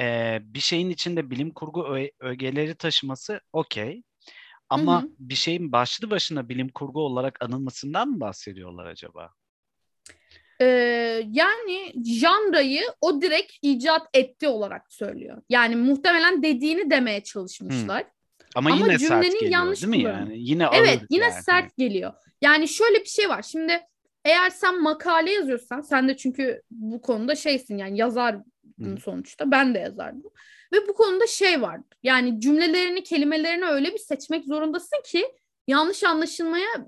e, 0.00 0.38
bir 0.42 0.60
şeyin 0.60 0.90
içinde 0.90 1.30
bilim 1.30 1.50
kurgu 1.50 1.96
ö- 1.96 2.10
ögeleri 2.20 2.74
taşıması 2.74 3.40
okey. 3.52 4.02
Ama 4.70 5.02
hı 5.02 5.06
hı. 5.06 5.10
bir 5.18 5.34
şeyin 5.34 5.72
başlı 5.72 6.10
başına 6.10 6.48
bilim 6.48 6.68
kurgu 6.68 7.00
olarak 7.00 7.42
anılmasından 7.42 8.08
mı 8.08 8.20
bahsediyorlar 8.20 8.86
acaba? 8.86 9.30
Ee, 10.60 10.66
yani 11.30 11.92
janrayı 12.04 12.82
o 13.00 13.22
direkt 13.22 13.52
icat 13.62 14.06
etti 14.14 14.48
olarak 14.48 14.92
söylüyor. 14.92 15.42
Yani 15.48 15.76
muhtemelen 15.76 16.42
dediğini 16.42 16.90
demeye 16.90 17.22
çalışmışlar. 17.22 18.02
Hmm. 18.02 18.10
Ama, 18.54 18.70
Ama 18.70 18.76
yine 18.76 18.98
cümlenin 18.98 19.22
sert 19.22 19.32
geliyor, 19.32 19.52
yanlış 19.52 19.82
değil 19.82 19.90
mi 19.90 20.02
yani? 20.02 20.38
Yine 20.38 20.68
Evet, 20.72 21.00
yine 21.10 21.24
yani. 21.24 21.42
sert 21.42 21.76
geliyor. 21.76 22.12
Yani 22.42 22.68
şöyle 22.68 23.00
bir 23.00 23.08
şey 23.08 23.28
var. 23.28 23.42
Şimdi 23.42 23.80
eğer 24.24 24.50
sen 24.50 24.82
makale 24.82 25.32
yazıyorsan, 25.32 25.80
sen 25.80 26.08
de 26.08 26.16
çünkü 26.16 26.62
bu 26.70 27.02
konuda 27.02 27.34
şeysin 27.34 27.78
yani 27.78 28.02
hmm. 28.76 28.98
sonuçta. 28.98 29.50
Ben 29.50 29.74
de 29.74 29.78
yazardım. 29.78 30.30
Ve 30.72 30.88
bu 30.88 30.94
konuda 30.94 31.26
şey 31.26 31.62
var. 31.62 31.80
Yani 32.02 32.40
cümlelerini, 32.40 33.02
kelimelerini 33.02 33.64
öyle 33.64 33.92
bir 33.92 33.98
seçmek 33.98 34.44
zorundasın 34.44 35.02
ki 35.04 35.24
yanlış 35.66 36.04
anlaşılmaya 36.04 36.86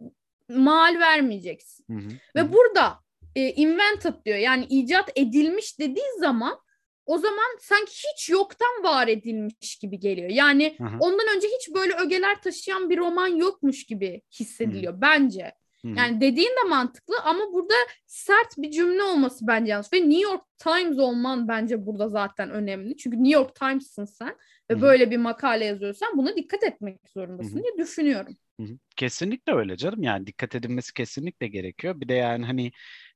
mal 0.48 0.98
vermeyeceksin. 1.00 1.84
Hı 1.90 1.98
hı. 1.98 2.10
Ve 2.36 2.52
burada 2.52 2.98
e, 3.36 3.50
invented 3.50 4.14
diyor. 4.24 4.38
Yani 4.38 4.66
icat 4.68 5.10
edilmiş 5.16 5.78
dediği 5.78 6.18
zaman 6.20 6.58
o 7.06 7.18
zaman 7.18 7.58
sanki 7.60 7.92
hiç 7.92 8.30
yoktan 8.30 8.82
var 8.82 9.08
edilmiş 9.08 9.78
gibi 9.78 10.00
geliyor. 10.00 10.30
Yani 10.30 10.76
Aha. 10.80 10.96
ondan 11.00 11.36
önce 11.36 11.48
hiç 11.48 11.74
böyle 11.74 11.94
ögeler 11.94 12.42
taşıyan 12.42 12.90
bir 12.90 12.98
roman 12.98 13.28
yokmuş 13.28 13.86
gibi 13.86 14.22
hissediliyor 14.40 14.94
Hı. 14.94 15.00
bence. 15.00 15.52
Yani 15.84 16.20
dediğin 16.20 16.48
de 16.48 16.68
mantıklı 16.68 17.14
ama 17.24 17.52
burada 17.52 17.74
sert 18.06 18.58
bir 18.58 18.70
cümle 18.70 19.02
olması 19.02 19.46
bence 19.46 19.70
yanlış. 19.70 19.92
Ve 19.92 19.96
New 19.96 20.20
York 20.20 20.42
Times 20.58 20.98
olman 20.98 21.48
bence 21.48 21.86
burada 21.86 22.08
zaten 22.08 22.50
önemli. 22.50 22.96
Çünkü 22.96 23.16
New 23.16 23.40
York 23.40 23.54
Times'ın 23.54 24.04
sen 24.04 24.36
ve 24.70 24.74
Hı. 24.74 24.80
böyle 24.80 25.10
bir 25.10 25.16
makale 25.16 25.64
yazıyorsan 25.64 26.16
buna 26.16 26.36
dikkat 26.36 26.62
etmek 26.62 27.00
zorundasın 27.14 27.58
Hı. 27.58 27.62
diye 27.62 27.78
düşünüyorum. 27.78 28.36
Kesinlikle 28.96 29.52
öyle 29.52 29.76
canım 29.76 30.02
yani 30.02 30.26
dikkat 30.26 30.54
edilmesi 30.54 30.94
kesinlikle 30.94 31.48
gerekiyor. 31.48 32.00
Bir 32.00 32.08
de 32.08 32.14
yani 32.14 32.46
hani 32.46 32.72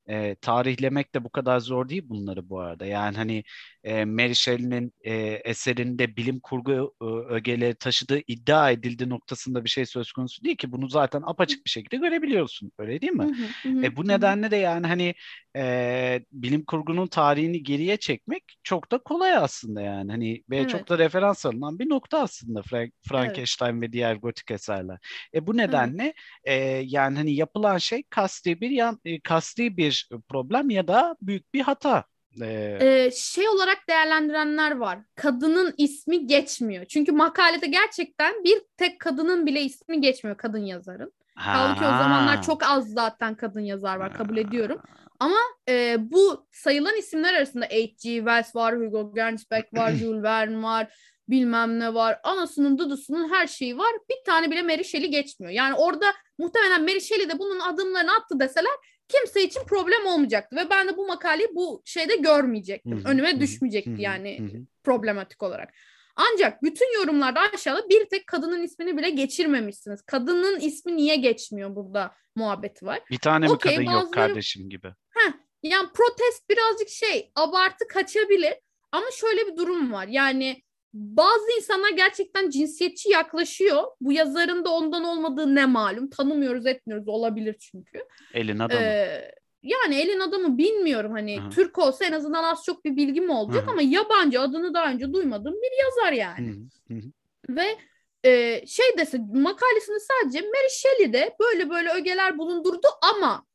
e, 0.09 0.35
tarihlemek 0.35 1.15
de 1.15 1.23
bu 1.23 1.29
kadar 1.29 1.59
zor 1.59 1.89
değil 1.89 2.03
bunları 2.05 2.49
bu 2.49 2.59
arada. 2.59 2.85
Yani 2.85 3.17
hani 3.17 3.43
e, 3.87 4.05
Mary 4.05 4.35
Shelley'nin 4.35 4.93
e, 5.01 5.13
eserinde 5.45 6.17
bilim 6.17 6.39
kurgu 6.39 6.93
e, 7.01 7.05
ögeleri 7.05 7.75
taşıdığı 7.75 8.19
iddia 8.27 8.71
edildi 8.71 9.09
noktasında 9.09 9.63
bir 9.63 9.69
şey 9.69 9.85
söz 9.85 10.11
konusu 10.11 10.43
değil 10.43 10.57
ki. 10.57 10.71
Bunu 10.71 10.89
zaten 10.89 11.21
apaçık 11.25 11.65
bir 11.65 11.69
şekilde 11.69 11.97
görebiliyorsun. 11.97 12.71
Öyle 12.79 13.01
değil 13.01 13.11
mi? 13.11 13.23
Hı 13.23 13.69
hı, 13.69 13.79
hı, 13.79 13.85
e, 13.85 13.95
bu 13.95 14.07
nedenle 14.07 14.51
de 14.51 14.55
yani 14.55 14.87
hani 14.87 15.15
e, 15.57 16.21
bilim 16.31 16.65
kurgunun 16.65 17.07
tarihini 17.07 17.63
geriye 17.63 17.97
çekmek 17.97 18.43
çok 18.63 18.91
da 18.91 18.97
kolay 18.97 19.35
aslında 19.35 19.81
yani. 19.81 20.11
Hani 20.11 20.43
ve 20.49 20.57
evet. 20.57 20.69
çok 20.69 20.89
da 20.89 20.97
referans 20.97 21.45
alınan 21.45 21.79
bir 21.79 21.89
nokta 21.89 22.21
aslında 22.21 22.61
Frank, 22.61 22.93
Frankenstein 23.09 23.73
evet. 23.73 23.81
ve 23.81 23.91
diğer 23.91 24.15
gotik 24.15 24.51
eserler. 24.51 24.97
E, 25.33 25.47
bu 25.47 25.57
nedenle 25.57 26.13
e, 26.43 26.53
yani 26.85 27.17
hani 27.17 27.35
yapılan 27.35 27.77
şey 27.77 28.03
kasti 28.09 28.61
bir 28.61 28.69
yan, 28.69 28.99
e, 29.05 29.19
kasti 29.19 29.77
bir 29.77 30.09
problem 30.29 30.69
ya 30.69 30.87
da 30.87 31.15
büyük 31.21 31.53
bir 31.53 31.61
hata. 31.61 32.05
Ee, 32.41 32.77
ee, 32.81 33.11
şey 33.11 33.49
olarak 33.49 33.77
değerlendirenler 33.89 34.71
var. 34.71 34.99
Kadının 35.15 35.73
ismi 35.77 36.27
geçmiyor. 36.27 36.85
Çünkü 36.85 37.11
makalede 37.11 37.67
gerçekten 37.67 38.43
bir 38.43 38.61
tek 38.77 38.99
kadının 38.99 39.45
bile 39.45 39.61
ismi 39.61 40.01
geçmiyor 40.01 40.37
kadın 40.37 40.65
yazarın. 40.65 41.13
Kaldı 41.43 41.79
ki 41.79 41.85
o 41.85 41.89
zamanlar 41.89 42.41
çok 42.41 42.63
az 42.63 42.89
zaten 42.89 43.35
kadın 43.35 43.61
yazar 43.61 43.97
var 43.97 44.13
kabul 44.13 44.37
ediyorum. 44.37 44.81
Ama 45.19 45.37
e, 45.69 45.97
bu 45.99 46.47
sayılan 46.51 46.95
isimler 46.95 47.33
arasında 47.33 47.65
H.G. 47.65 48.17
Wells 48.17 48.55
var, 48.55 48.75
Hugo 48.75 49.13
Gernsback 49.13 49.73
var, 49.73 49.91
Jules 49.99 50.23
Verne 50.23 50.63
var, 50.63 50.93
bilmem 51.29 51.79
ne 51.79 51.93
var. 51.93 52.19
Anasının 52.23 52.77
dıdısının 52.77 53.29
her 53.33 53.47
şeyi 53.47 53.77
var. 53.77 53.91
Bir 54.09 54.25
tane 54.25 54.51
bile 54.51 54.61
Mary 54.61 54.83
Shelley 54.83 55.11
geçmiyor. 55.11 55.53
Yani 55.53 55.75
orada 55.75 56.05
muhtemelen 56.37 56.81
Mary 56.81 57.01
Shelley 57.01 57.29
de 57.29 57.39
bunun 57.39 57.59
adımlarını 57.59 58.11
attı 58.11 58.39
deseler 58.39 58.73
kimse 59.07 59.43
için 59.43 59.63
problem 59.63 60.05
olmayacaktı. 60.05 60.55
Ve 60.55 60.69
ben 60.69 60.87
de 60.87 60.97
bu 60.97 61.07
makaleyi 61.07 61.49
bu 61.55 61.81
şeyde 61.85 62.15
görmeyecektim. 62.15 63.05
Önüme 63.05 63.39
düşmeyecekti 63.39 64.01
yani 64.01 64.65
problematik 64.83 65.43
olarak. 65.43 65.73
Ancak 66.15 66.63
bütün 66.63 66.99
yorumlarda 66.99 67.39
aşağıda 67.53 67.89
bir 67.89 68.05
tek 68.05 68.27
kadının 68.27 68.63
ismini 68.63 68.97
bile 68.97 69.09
geçirmemişsiniz. 69.09 70.01
Kadının 70.01 70.59
ismi 70.59 70.97
niye 70.97 71.15
geçmiyor 71.15 71.75
burada 71.75 72.15
muhabbeti 72.35 72.85
var. 72.85 72.99
Bir 73.11 73.17
tane 73.17 73.45
mi 73.45 73.51
okay, 73.51 73.75
kadın 73.75 73.85
bazıları... 73.85 74.05
yok 74.05 74.13
kardeşim 74.13 74.69
gibi. 74.69 74.87
Heh, 75.09 75.31
yani 75.63 75.89
protest 75.93 76.49
birazcık 76.49 76.89
şey 76.89 77.31
abartı 77.35 77.87
kaçabilir. 77.87 78.53
Ama 78.91 79.05
şöyle 79.11 79.47
bir 79.47 79.57
durum 79.57 79.93
var. 79.93 80.07
Yani 80.07 80.63
bazı 80.97 81.51
insanlar 81.57 81.91
gerçekten 81.91 82.49
cinsiyetçi 82.49 83.09
yaklaşıyor. 83.09 83.83
Bu 84.01 84.11
yazarın 84.11 84.65
da 84.65 84.69
ondan 84.69 85.03
olmadığı 85.03 85.55
ne 85.55 85.65
malum. 85.65 86.09
Tanımıyoruz 86.09 86.65
etmiyoruz 86.65 87.07
olabilir 87.07 87.55
çünkü. 87.59 87.99
Elin 88.33 88.59
adamı. 88.59 88.81
Ee, 88.81 89.31
yani 89.63 89.95
elin 89.95 90.19
adamı 90.19 90.57
bilmiyorum 90.57 91.11
hani 91.11 91.39
Aha. 91.41 91.49
Türk 91.49 91.77
olsa 91.77 92.05
en 92.05 92.11
azından 92.11 92.43
az 92.43 92.63
çok 92.65 92.85
bir 92.85 92.95
bilgim 92.95 93.29
olacak 93.29 93.63
Aha. 93.63 93.71
ama 93.71 93.81
yabancı 93.81 94.41
adını 94.41 94.73
daha 94.73 94.91
önce 94.91 95.13
duymadığım 95.13 95.53
bir 95.53 95.83
yazar 95.83 96.13
yani. 96.13 96.55
Hı 96.87 96.93
hı. 96.93 97.01
Ve 97.49 97.77
e, 98.23 98.63
şey 98.67 98.85
dese 98.97 99.17
makalesinde 99.33 99.99
sadece 99.99 100.41
Mary 100.41 100.69
Shelley 100.69 101.13
de 101.13 101.35
böyle 101.39 101.69
böyle 101.69 101.89
ögeler 101.89 102.37
bulundurdu 102.37 102.87
ama 103.13 103.46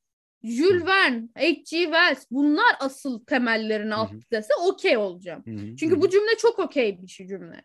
Jules 0.45 0.87
Verne, 0.87 1.29
H.G. 1.37 1.65
Wells 1.65 2.27
bunlar 2.31 2.77
asıl 2.81 3.25
temellerini 3.25 3.95
attı 3.95 4.21
dese 4.33 4.55
okey 4.55 4.97
olacağım. 4.97 5.43
Hı-hı. 5.47 5.77
Çünkü 5.77 6.01
bu 6.01 6.11
cümle 6.11 6.37
çok 6.39 6.59
okey 6.59 7.03
bir 7.03 7.09
şey 7.09 7.27
cümle. 7.27 7.65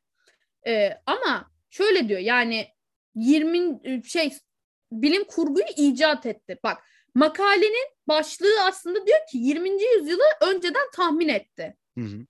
Ee, 0.68 0.90
ama 1.06 1.52
şöyle 1.70 2.10
diyor 2.10 2.20
yani 2.20 2.68
20 3.16 4.02
şey 4.06 4.34
bilim 4.92 5.24
kurguyu 5.24 5.66
icat 5.78 6.26
etti. 6.26 6.60
Bak 6.64 6.78
makalenin 7.16 7.88
başlığı 8.08 8.64
aslında 8.66 9.08
diyor 9.08 9.20
ki 9.32 9.38
20. 9.38 9.70
yüzyılı 9.70 10.24
önceden 10.42 10.92
tahmin 10.96 11.28
etti. 11.28 11.76
Hı 11.98 12.04
hı. 12.04 12.26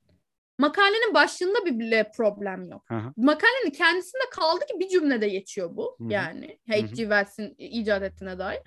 Makalenin 0.59 1.13
başlığında 1.13 1.65
bir 1.65 1.79
bile 1.79 2.11
problem 2.17 2.69
yok. 2.69 2.83
Hı. 2.87 3.01
Makalenin 3.17 3.69
kendisinde 3.69 4.23
kaldı 4.31 4.65
ki 4.65 4.79
bir 4.79 4.87
cümlede 4.89 5.29
geçiyor 5.29 5.75
bu. 5.75 5.95
Hı 5.99 6.03
hı. 6.03 6.13
Yani 6.13 6.59
H.G. 6.67 6.95
Wells'in 6.95 7.55
icat 7.57 8.03
ettiğine 8.03 8.39
dair. 8.39 8.59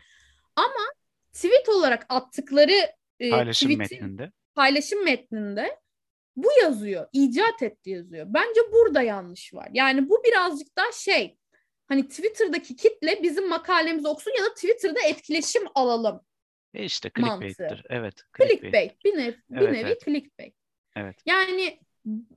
Ama 0.56 0.84
tweet 1.32 1.68
olarak 1.68 2.06
attıkları 2.08 2.92
e, 3.20 3.30
paylaşım 3.30 3.78
metninde 3.78 4.32
paylaşım 4.54 5.04
metninde 5.04 5.80
bu 6.36 6.48
yazıyor. 6.62 7.06
icat 7.12 7.62
etti 7.62 7.90
yazıyor. 7.90 8.26
Bence 8.28 8.60
burada 8.72 9.02
yanlış 9.02 9.54
var. 9.54 9.68
Yani 9.72 10.08
bu 10.08 10.22
birazcık 10.24 10.76
daha 10.76 10.92
şey 10.92 11.36
hani 11.88 12.08
Twitter'daki 12.08 12.76
kitle 12.76 13.22
bizim 13.22 13.48
makalemizi 13.48 14.08
okusun 14.08 14.32
ya 14.38 14.44
da 14.44 14.54
Twitter'da 14.54 15.00
etkileşim 15.08 15.62
alalım. 15.74 16.20
E 16.74 16.84
işte 16.84 17.10
clickbait'tir. 17.16 17.86
Evet. 17.90 18.14
Clickbait. 18.38 18.62
clickbait. 18.62 19.04
Bir, 19.04 19.16
nev, 19.16 19.32
bir 19.50 19.66
evet, 19.66 19.72
nevi 19.72 19.88
evet. 19.88 20.04
clickbait. 20.04 20.54
Evet. 20.96 21.16
Yani 21.26 21.80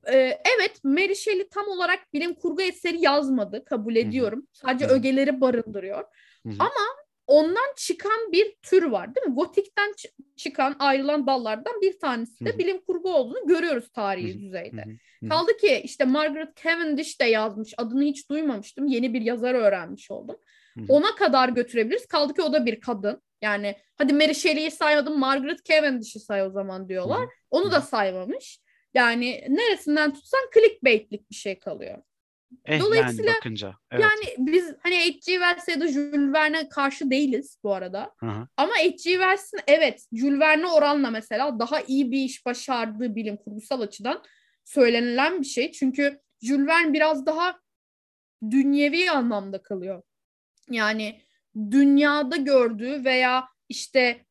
e, 0.07 0.41
evet 0.57 0.83
Mary 0.83 1.15
Shelley 1.15 1.47
tam 1.49 1.67
olarak 1.67 2.13
bilim 2.13 2.33
kurgu 2.33 2.61
eseri 2.61 3.01
yazmadı. 3.01 3.65
Kabul 3.65 3.95
ediyorum. 3.95 4.39
Hı-hı. 4.39 4.47
Sadece 4.67 4.85
Hı-hı. 4.85 4.93
ögeleri 4.93 5.41
barındırıyor. 5.41 6.03
Hı-hı. 6.45 6.55
Ama 6.59 7.02
ondan 7.33 7.73
çıkan 7.77 8.31
bir 8.31 8.55
tür 8.61 8.83
var 8.83 9.15
değil 9.15 9.27
mi? 9.27 9.35
Gotik'ten 9.35 9.91
ç- 9.91 10.35
çıkan 10.35 10.75
ayrılan 10.79 11.27
dallardan 11.27 11.81
bir 11.81 11.99
tanesi 11.99 12.45
de 12.45 12.49
Hı-hı. 12.49 12.57
bilim 12.57 12.81
kurgu 12.81 13.13
olduğunu 13.13 13.47
görüyoruz 13.47 13.91
tarihi 13.91 14.33
Hı-hı. 14.33 14.39
düzeyde. 14.39 14.85
Hı-hı. 14.85 15.29
Kaldı 15.29 15.57
ki 15.57 15.81
işte 15.83 16.05
Margaret 16.05 16.55
Cavendish 16.63 17.21
de 17.21 17.25
yazmış. 17.25 17.73
Adını 17.77 18.03
hiç 18.03 18.29
duymamıştım. 18.29 18.87
Yeni 18.87 19.13
bir 19.13 19.21
yazar 19.21 19.53
öğrenmiş 19.53 20.11
oldum. 20.11 20.35
Hı-hı. 20.77 20.85
Ona 20.89 21.15
kadar 21.15 21.49
götürebiliriz. 21.49 22.05
Kaldı 22.05 22.33
ki 22.33 22.41
o 22.41 22.53
da 22.53 22.65
bir 22.65 22.81
kadın. 22.81 23.21
Yani 23.41 23.75
hadi 23.95 24.13
Mary 24.13 24.33
Shelley'i 24.33 24.71
saymadım 24.71 25.19
Margaret 25.19 25.65
Cavendish'i 25.65 26.19
say 26.19 26.43
o 26.43 26.49
zaman 26.49 26.89
diyorlar. 26.89 27.19
Hı-hı. 27.19 27.29
Onu 27.51 27.71
da 27.71 27.81
saymamış. 27.81 28.59
Yani 28.93 29.45
neresinden 29.49 30.13
tutsan 30.13 30.41
clickbaitlik 30.53 31.29
bir 31.29 31.35
şey 31.35 31.59
kalıyor. 31.59 31.97
Eh, 32.65 32.79
Dolayısıyla 32.79 33.31
yani, 33.31 33.37
bakınca, 33.37 33.75
evet. 33.91 34.03
yani 34.03 34.35
biz 34.37 34.75
hani 34.83 34.95
H.G. 34.95 35.19
Wells 35.19 35.67
ya 35.67 35.79
da 35.79 35.87
Jules 35.87 36.33
Verne'e 36.33 36.69
karşı 36.69 37.11
değiliz 37.11 37.57
bu 37.63 37.73
arada. 37.73 38.15
Hı-hı. 38.17 38.47
Ama 38.57 38.73
H.G. 38.73 38.97
Wells'in 38.97 39.59
evet 39.67 40.05
Jules 40.13 40.39
Verne 40.39 40.67
oranla 40.67 41.09
mesela 41.09 41.59
daha 41.59 41.81
iyi 41.81 42.11
bir 42.11 42.23
iş 42.23 42.45
başardığı 42.45 43.15
bilim 43.15 43.37
kurgusal 43.37 43.81
açıdan 43.81 44.23
söylenilen 44.63 45.41
bir 45.41 45.45
şey. 45.45 45.71
Çünkü 45.71 46.19
Jules 46.41 46.67
Verne 46.67 46.93
biraz 46.93 47.25
daha 47.25 47.59
dünyevi 48.51 49.11
anlamda 49.11 49.63
kalıyor. 49.63 50.01
Yani 50.69 51.21
dünyada 51.71 52.35
gördüğü 52.35 53.05
veya 53.05 53.47
işte 53.69 54.25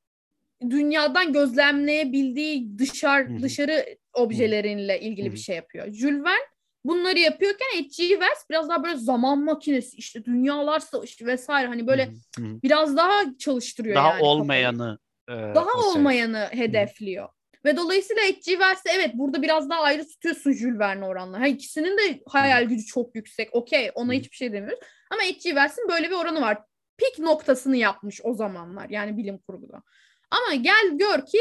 dünyadan 0.70 1.32
gözlemleyebildiği 1.32 2.78
dışarı 2.78 3.28
Hı-hı. 3.28 3.42
dışarı 3.42 3.96
objelerinle 4.12 5.00
ilgili 5.00 5.26
Hı-hı. 5.26 5.34
bir 5.34 5.40
şey 5.40 5.56
yapıyor. 5.56 5.92
Jules 5.92 6.24
Verne 6.24 6.51
bunları 6.84 7.18
yapıyorken 7.18 7.66
H.G. 7.74 8.08
Wells 8.08 8.50
biraz 8.50 8.68
daha 8.68 8.84
böyle 8.84 8.96
zaman 8.96 9.44
makinesi 9.44 9.96
işte 9.96 10.24
dünyalar 10.24 10.80
savaşı 10.80 11.26
vesaire 11.26 11.66
hani 11.66 11.86
böyle 11.86 12.12
biraz 12.38 12.96
daha 12.96 13.38
çalıştırıyor 13.38 13.96
daha 13.96 14.12
yani. 14.12 14.22
olmayanı 14.22 14.98
e, 15.28 15.32
daha 15.32 15.88
olmayanı 15.88 16.48
şey. 16.50 16.60
hedefliyor. 16.60 17.28
Ve 17.64 17.76
dolayısıyla 17.76 18.22
H.G. 18.22 18.42
Wells'e 18.42 18.90
evet 18.94 19.10
burada 19.14 19.42
biraz 19.42 19.70
daha 19.70 19.80
ayrı 19.80 20.08
tutuyorsun 20.08 20.52
Jules 20.52 20.78
Verne 20.78 21.04
oranla. 21.04 21.40
Ha, 21.40 21.46
ikisinin 21.46 21.98
de 21.98 22.22
hayal 22.28 22.64
gücü 22.64 22.86
çok 22.86 23.14
yüksek. 23.14 23.54
Okey 23.54 23.90
ona 23.94 24.12
hiçbir 24.12 24.36
şey 24.36 24.52
demiyoruz. 24.52 24.78
Ama 25.10 25.22
H.G. 25.22 25.40
Wells'in 25.40 25.88
böyle 25.88 26.10
bir 26.10 26.14
oranı 26.14 26.40
var. 26.40 26.58
Pik 26.96 27.18
noktasını 27.18 27.76
yapmış 27.76 28.20
o 28.24 28.34
zamanlar 28.34 28.88
yani 28.90 29.16
bilim 29.16 29.38
kurguda. 29.38 29.82
Ama 30.30 30.54
gel 30.54 30.90
gör 30.92 31.26
ki 31.26 31.38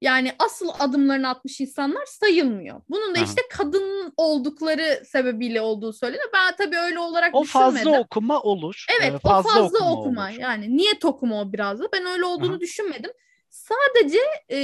yani 0.00 0.32
asıl 0.38 0.68
adımlarını 0.78 1.28
atmış 1.28 1.60
insanlar 1.60 2.06
sayılmıyor. 2.06 2.80
Bunun 2.88 3.14
da 3.14 3.18
işte 3.18 3.42
kadın 3.50 4.12
oldukları 4.16 5.02
sebebiyle 5.04 5.60
olduğu 5.60 5.92
söyleniyor. 5.92 6.30
Ben 6.34 6.56
tabii 6.56 6.78
öyle 6.78 6.98
olarak 6.98 7.34
o 7.34 7.42
düşünmedim. 7.42 7.76
O 7.76 7.82
fazla 7.82 8.00
okuma 8.00 8.40
olur. 8.40 8.84
Evet 9.00 9.14
ee, 9.14 9.18
fazla 9.18 9.50
o 9.50 9.52
fazla 9.54 9.78
okuma. 9.78 10.00
okuma. 10.00 10.30
Yani 10.30 10.76
niyet 10.76 11.04
okuma 11.04 11.40
o 11.40 11.52
biraz 11.52 11.80
da. 11.80 11.88
Ben 11.92 12.06
öyle 12.06 12.24
olduğunu 12.24 12.52
Aha. 12.52 12.60
düşünmedim. 12.60 13.10
Sadece 13.50 14.18
e, 14.50 14.58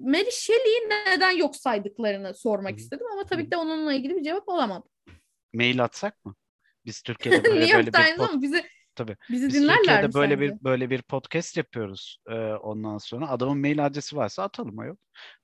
Mary 0.00 0.30
Shelley'i 0.30 0.88
neden 0.88 1.30
yok 1.30 1.56
saydıklarını 1.56 2.34
sormak 2.34 2.72
Hı. 2.72 2.76
istedim 2.76 3.06
ama 3.12 3.24
tabii 3.24 3.44
ki 3.44 3.50
de 3.50 3.56
onunla 3.56 3.92
ilgili 3.92 4.16
bir 4.16 4.22
cevap 4.22 4.48
alamadım. 4.48 4.90
Mail 5.52 5.84
atsak 5.84 6.24
mı? 6.24 6.34
Biz 6.84 7.02
Türkiye'de 7.02 7.44
böyle, 7.50 7.60
New 7.60 7.76
böyle 7.76 7.86
bir 7.86 8.16
pod... 8.16 8.42
bizi 8.42 8.64
Tabii. 8.94 9.16
Bizi 9.30 9.48
Biz 9.48 9.54
dinlerler 9.54 9.76
Türkiye'de 9.76 10.06
mi 10.06 10.14
böyle 10.14 10.34
sence? 10.34 10.40
bir 10.40 10.64
böyle 10.64 10.90
bir 10.90 11.02
podcast 11.02 11.56
yapıyoruz 11.56 12.18
e, 12.30 12.34
ondan 12.52 12.98
sonra. 12.98 13.28
Adamın 13.28 13.58
mail 13.58 13.86
adresi 13.86 14.16
varsa 14.16 14.42
atalım 14.42 14.78
ayol. 14.78 14.96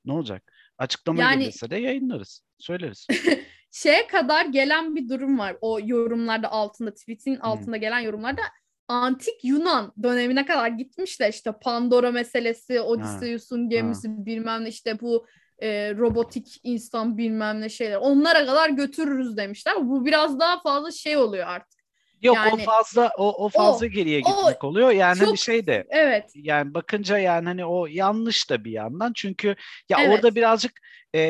Ne 0.05 0.13
olacak? 0.13 0.53
Açıklama 0.79 1.23
yani... 1.23 1.43
gelirse 1.43 1.71
de 1.71 1.77
yayınlarız. 1.77 2.43
Söyleriz. 2.59 3.07
Şeye 3.71 4.07
kadar 4.07 4.47
gelen 4.47 4.97
bir 4.97 5.09
durum 5.09 5.39
var. 5.39 5.57
O 5.61 5.79
yorumlarda 5.85 6.53
altında 6.53 6.95
tweetin 6.95 7.35
hmm. 7.35 7.45
altında 7.45 7.77
gelen 7.77 8.01
yorumlarda 8.01 8.43
antik 8.89 9.45
Yunan 9.45 9.93
dönemine 10.03 10.47
kadar 10.47 10.69
gitmiş 10.69 11.21
de 11.21 11.29
işte 11.29 11.53
Pandora 11.63 12.11
meselesi, 12.11 12.81
Odysseus'un 12.81 13.69
gemisi 13.69 14.09
ha. 14.09 14.15
bilmem 14.19 14.65
ne 14.65 14.69
işte 14.69 15.01
bu 15.01 15.27
e, 15.59 15.95
robotik 15.95 16.61
insan 16.63 17.19
bilmem 17.19 17.61
ne 17.61 17.69
şeyler. 17.69 17.97
Onlara 17.97 18.47
kadar 18.47 18.71
götürürüz 18.71 19.37
demişler. 19.37 19.89
Bu 19.89 20.07
biraz 20.07 20.41
daha 20.41 20.61
fazla 20.61 20.91
şey 20.91 21.17
oluyor 21.17 21.47
artık 21.47 21.78
Yok 22.22 22.37
yani, 22.37 22.52
o 22.52 22.57
fazla 22.57 23.11
o, 23.18 23.44
o 23.44 23.48
fazla 23.48 23.87
o, 23.87 23.88
geriye 23.88 24.20
gitmek 24.20 24.64
o, 24.64 24.66
oluyor. 24.66 24.90
Yani 24.90 25.18
çok, 25.18 25.33
bir 25.33 25.38
şey 25.38 25.66
de. 25.66 25.87
Evet. 25.90 26.31
Yani 26.35 26.74
bakınca 26.74 27.18
yani 27.18 27.44
hani 27.44 27.64
o 27.64 27.87
yanlış 27.87 28.50
da 28.50 28.64
bir 28.64 28.72
yandan. 28.72 29.12
Çünkü 29.12 29.57
ya 29.88 29.98
evet. 30.00 30.14
orada 30.14 30.35
birazcık 30.35 30.81
e, 31.14 31.20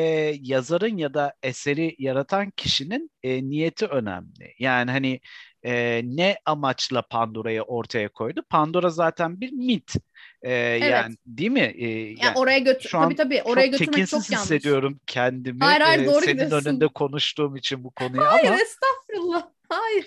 yazarın 0.41 0.97
ya 0.97 1.13
da 1.13 1.33
eseri 1.43 1.95
yaratan 1.99 2.49
kişinin 2.49 3.11
e, 3.23 3.49
niyeti 3.49 3.85
önemli. 3.85 4.53
Yani 4.59 4.91
hani 4.91 5.19
e, 5.63 6.01
ne 6.03 6.37
amaçla 6.45 7.01
Pandora'yı 7.01 7.61
ortaya 7.61 8.09
koydu? 8.09 8.43
Pandora 8.49 8.89
zaten 8.89 9.41
bir 9.41 9.51
mit. 9.51 9.93
Ee, 10.41 10.51
evet. 10.53 10.91
Yani 10.91 11.15
değil 11.25 11.51
mi? 11.51 11.73
Ee, 11.77 11.87
yani, 11.87 12.17
yani 12.21 12.37
oraya 12.37 12.59
götür 12.59 12.89
tabii 12.89 13.15
tabii 13.15 13.41
oraya 13.43 13.71
çok 13.71 13.79
götürmek 13.79 14.07
çok 14.07 14.31
yanlış. 14.31 14.45
hissediyorum 14.45 14.99
kendimi. 15.07 15.59
Hayır 15.59 15.81
hayır 15.81 16.05
doğru 16.05 16.21
Senin 16.21 16.43
gidiyorsun. 16.43 16.69
önünde 16.69 16.87
konuştuğum 16.87 17.55
için 17.55 17.83
bu 17.83 17.91
konuyu 17.91 18.25
hayır, 18.25 18.47
ama. 18.47 18.55
Hayır 18.55 18.65
estağfurullah. 18.65 19.49
Hayır. 19.69 20.05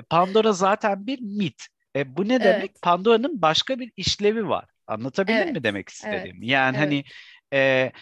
E, 0.00 0.02
Pandora 0.02 0.52
zaten 0.52 1.06
bir 1.06 1.20
mit. 1.20 1.66
E, 1.96 2.16
bu 2.16 2.28
ne 2.28 2.34
evet. 2.34 2.44
demek? 2.44 2.82
Pandora'nın 2.82 3.42
başka 3.42 3.78
bir 3.78 3.92
işlevi 3.96 4.48
var. 4.48 4.64
Anlatabildim 4.86 5.42
evet. 5.42 5.54
mi 5.54 5.64
demek 5.64 5.88
istediğim? 5.88 6.36
Evet. 6.36 6.50
Yani 6.50 6.76
evet. 6.76 6.86
hani 6.86 7.04
e, 7.52 7.92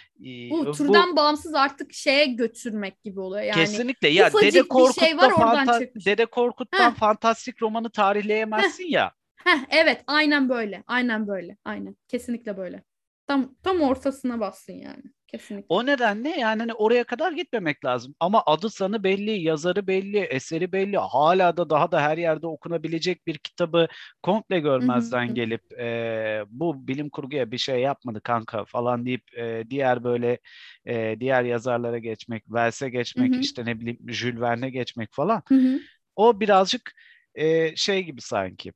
bu 0.51 0.73
türden 0.73 1.13
bu, 1.13 1.17
bağımsız 1.17 1.55
artık 1.55 1.93
şeye 1.93 2.27
götürmek 2.27 3.03
gibi 3.03 3.21
oluyor. 3.21 3.43
Yani 3.43 3.55
kesinlikle 3.55 4.09
ya 4.09 4.33
Dede 4.33 4.69
Korkut'ta 4.69 5.07
şey 5.07 5.17
var, 5.17 5.31
fanta- 5.31 6.05
Dede 6.05 6.27
Korkut'tan 6.27 6.91
Heh. 6.91 6.95
fantastik 6.95 7.63
romanı 7.63 7.91
tarihleyemezsin 7.91 8.85
Heh. 8.85 8.91
ya. 8.91 9.13
Heh, 9.37 9.59
evet 9.71 10.05
aynen 10.07 10.49
böyle. 10.49 10.85
Aynen 10.87 11.29
böyle. 11.29 11.57
Aynen. 11.65 11.97
Kesinlikle 12.09 12.57
böyle. 12.57 12.83
Tam 13.29 13.55
tam 13.63 13.81
ortasına 13.81 14.41
bassın 14.41 14.73
yani. 14.73 15.03
Kesinlikle. 15.27 15.67
O 15.69 15.87
nedenle 15.87 16.29
yani 16.29 16.61
hani 16.61 16.75
oraya 16.75 17.05
kadar 17.05 17.33
gitmemek 17.33 17.85
lazım. 17.85 18.15
Ama 18.21 18.43
adı 18.47 18.71
sanı 18.71 19.05
belli, 19.05 19.31
yazarı 19.31 19.87
belli, 19.87 20.19
eseri 20.19 20.73
belli. 20.73 20.97
Hala 20.97 21.57
da 21.57 21.71
daha 21.71 21.93
da 21.93 22.01
her 22.03 22.19
yerde 22.19 22.47
okunabilecek 22.47 23.27
bir 23.27 23.39
kitabı 23.39 23.89
komple 24.23 24.61
görmezden 24.61 25.35
gelip 25.35 25.79
e, 25.79 26.45
bu 26.49 26.89
bilim 26.89 27.11
kurguya 27.11 27.51
bir 27.51 27.59
şey 27.59 27.81
yapmadı 27.81 28.21
kanka 28.21 28.65
falan 28.65 29.07
deyip 29.07 29.39
e, 29.39 29.65
diğer 29.71 30.05
böyle 30.05 30.39
e, 30.87 31.17
diğer 31.21 31.45
yazarlara 31.45 31.99
geçmek, 31.99 32.45
Wells'e 32.45 32.89
geçmek, 32.89 33.45
işte 33.45 33.65
ne 33.65 33.81
bileyim 33.81 33.99
Jules 34.09 34.41
Verne'e 34.41 34.71
geçmek 34.71 35.13
falan. 35.13 35.43
O 36.17 36.41
birazcık 36.41 36.93
e, 37.35 37.77
şey 37.77 38.03
gibi 38.03 38.21
sanki. 38.21 38.73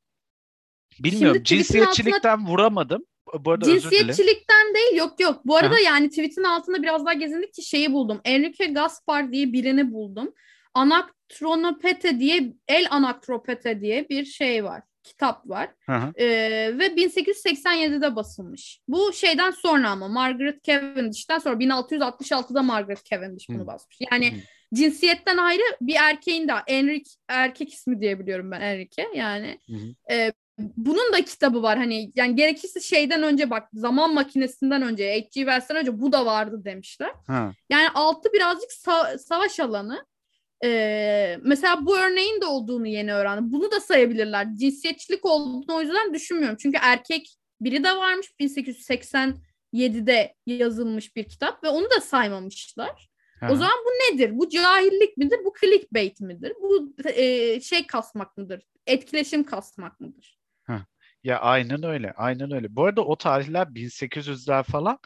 Bilmiyorum 1.01 1.37
Şimdi 1.37 1.49
cinsiyetçilikten 1.49 2.39
altına... 2.39 2.51
vuramadım 2.51 3.05
bu 3.41 3.51
arada 3.51 3.65
Cinsiyetçilikten 3.65 4.75
değil 4.75 4.97
yok 4.97 5.21
yok. 5.21 5.41
Bu 5.45 5.57
arada 5.57 5.75
ha. 5.75 5.81
yani 5.85 6.09
tweet'in 6.09 6.45
altında 6.45 6.83
biraz 6.83 7.07
daha 7.07 7.15
gezindikçe 7.15 7.63
şeyi 7.63 7.93
buldum. 7.93 8.21
Enrique 8.25 8.69
Gaspar 8.69 9.33
diye 9.33 9.53
birini 9.53 9.93
buldum. 9.93 10.35
Anaktronopete 10.75 12.21
diye 12.21 12.53
El 12.69 12.87
Anaktropete 12.91 13.81
diye 13.81 14.09
bir 14.09 14.25
şey 14.25 14.65
var. 14.65 14.83
Kitap 15.03 15.49
var. 15.49 15.71
Ee, 16.15 16.27
ve 16.79 16.87
1887'de 16.87 18.17
basılmış. 18.17 18.81
Bu 18.89 19.13
şeyden 19.13 19.51
sonra 19.51 19.91
ama 19.91 20.09
Margaret 20.09 20.65
Cavendish'ten 20.65 21.39
sonra 21.39 21.55
1666'da 21.55 22.63
Margaret 22.63 23.05
Cavendish 23.05 23.49
bunu 23.49 23.67
basmış. 23.67 23.97
Yani 24.13 24.35
cinsiyetten 24.75 25.37
ayrı 25.37 25.63
bir 25.81 25.95
erkeğin 25.95 26.49
de 26.49 26.53
Enrique 26.67 27.13
erkek 27.29 27.73
ismi 27.73 28.01
diye 28.01 28.19
biliyorum 28.19 28.51
ben 28.51 28.61
Enrique 28.61 29.09
yani. 29.15 29.59
E, 30.11 30.33
bunun 30.59 31.13
da 31.13 31.25
kitabı 31.25 31.63
var 31.63 31.79
hani 31.79 32.13
yani 32.15 32.37
gerekirse 32.37 32.81
şeyden 32.81 33.23
önce 33.23 33.51
bak 33.51 33.69
zaman 33.73 34.15
makinesinden 34.15 34.83
önce 34.83 35.13
H.G. 35.13 35.31
Wells'ten 35.31 35.77
önce 35.77 36.01
bu 36.01 36.13
da 36.13 36.27
vardı 36.27 36.65
demişler. 36.65 37.13
Ha. 37.27 37.53
Yani 37.71 37.89
altı 37.95 38.33
birazcık 38.33 38.71
sa- 38.71 39.19
savaş 39.19 39.61
alanı. 39.61 40.07
Ee, 40.65 41.39
mesela 41.43 41.87
bu 41.87 41.99
örneğin 41.99 42.41
de 42.41 42.47
olduğunu 42.47 42.87
yeni 42.87 43.15
öğrendim. 43.15 43.53
Bunu 43.53 43.71
da 43.71 43.81
sayabilirler. 43.81 44.55
Cinsiyetçilik 44.55 45.25
olduğunu 45.25 45.77
o 45.77 45.81
yüzden 45.81 46.15
düşünmüyorum. 46.15 46.57
Çünkü 46.61 46.79
erkek 46.83 47.37
biri 47.61 47.85
de 47.85 47.97
varmış 47.97 48.33
1887'de 48.41 50.35
yazılmış 50.47 51.17
bir 51.17 51.25
kitap 51.25 51.65
ve 51.65 51.69
onu 51.69 51.91
da 51.91 52.01
saymamışlar. 52.01 53.09
Aha. 53.43 53.53
O 53.53 53.57
zaman 53.57 53.79
bu 53.85 54.15
nedir? 54.15 54.39
Bu 54.39 54.49
cahillik 54.49 55.17
midir? 55.17 55.39
Bu 55.45 55.53
clickbait 55.61 56.21
midir? 56.21 56.53
Bu 56.63 56.95
e, 57.05 57.61
şey 57.61 57.87
kasmak 57.87 58.37
mıdır? 58.37 58.63
Etkileşim 58.87 59.45
kasmak 59.45 60.01
mıdır? 60.01 60.42
Ya 61.25 61.39
aynen 61.39 61.83
öyle, 61.83 62.13
aynen 62.17 62.53
öyle. 62.53 62.77
Bu 62.77 62.85
arada 62.85 63.05
o 63.05 63.17
tarihler 63.17 63.75
1800'ler 63.75 64.63
falan 64.63 64.99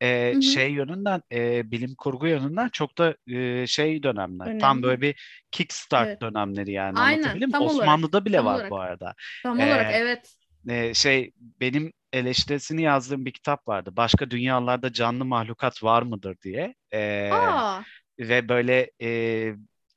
e, 0.00 0.40
şey 0.40 0.72
yönünden 0.72 1.22
e, 1.32 1.70
bilim 1.70 1.94
kurgu 1.94 2.26
yönünden 2.26 2.68
çok 2.68 2.98
da 2.98 3.16
e, 3.26 3.66
şey 3.66 4.02
dönemler. 4.02 4.46
Önemli. 4.46 4.60
Tam 4.60 4.82
böyle 4.82 5.00
bir 5.00 5.14
kickstart 5.50 6.08
evet. 6.08 6.20
dönemleri 6.20 6.72
yani 6.72 6.98
Aynen, 6.98 7.50
tam 7.50 7.62
Osmanlı'da 7.62 8.16
olarak, 8.16 8.26
bile 8.26 8.36
tam 8.36 8.46
var 8.46 8.54
olarak. 8.54 8.70
bu 8.70 8.80
arada. 8.80 9.14
Tam 9.42 9.60
ee, 9.60 9.66
olarak 9.66 9.94
evet. 9.94 10.34
E, 10.68 10.94
şey 10.94 11.32
benim 11.60 11.92
eleştirisini 12.12 12.82
yazdığım 12.82 13.26
bir 13.26 13.32
kitap 13.32 13.68
vardı. 13.68 13.90
Başka 13.96 14.30
dünyalarda 14.30 14.92
canlı 14.92 15.24
mahlukat 15.24 15.82
var 15.82 16.02
mıdır 16.02 16.36
diye. 16.42 16.74
E, 16.94 17.30
Aa. 17.32 17.82
Ve 18.18 18.48
böyle 18.48 18.90
e, 19.02 19.08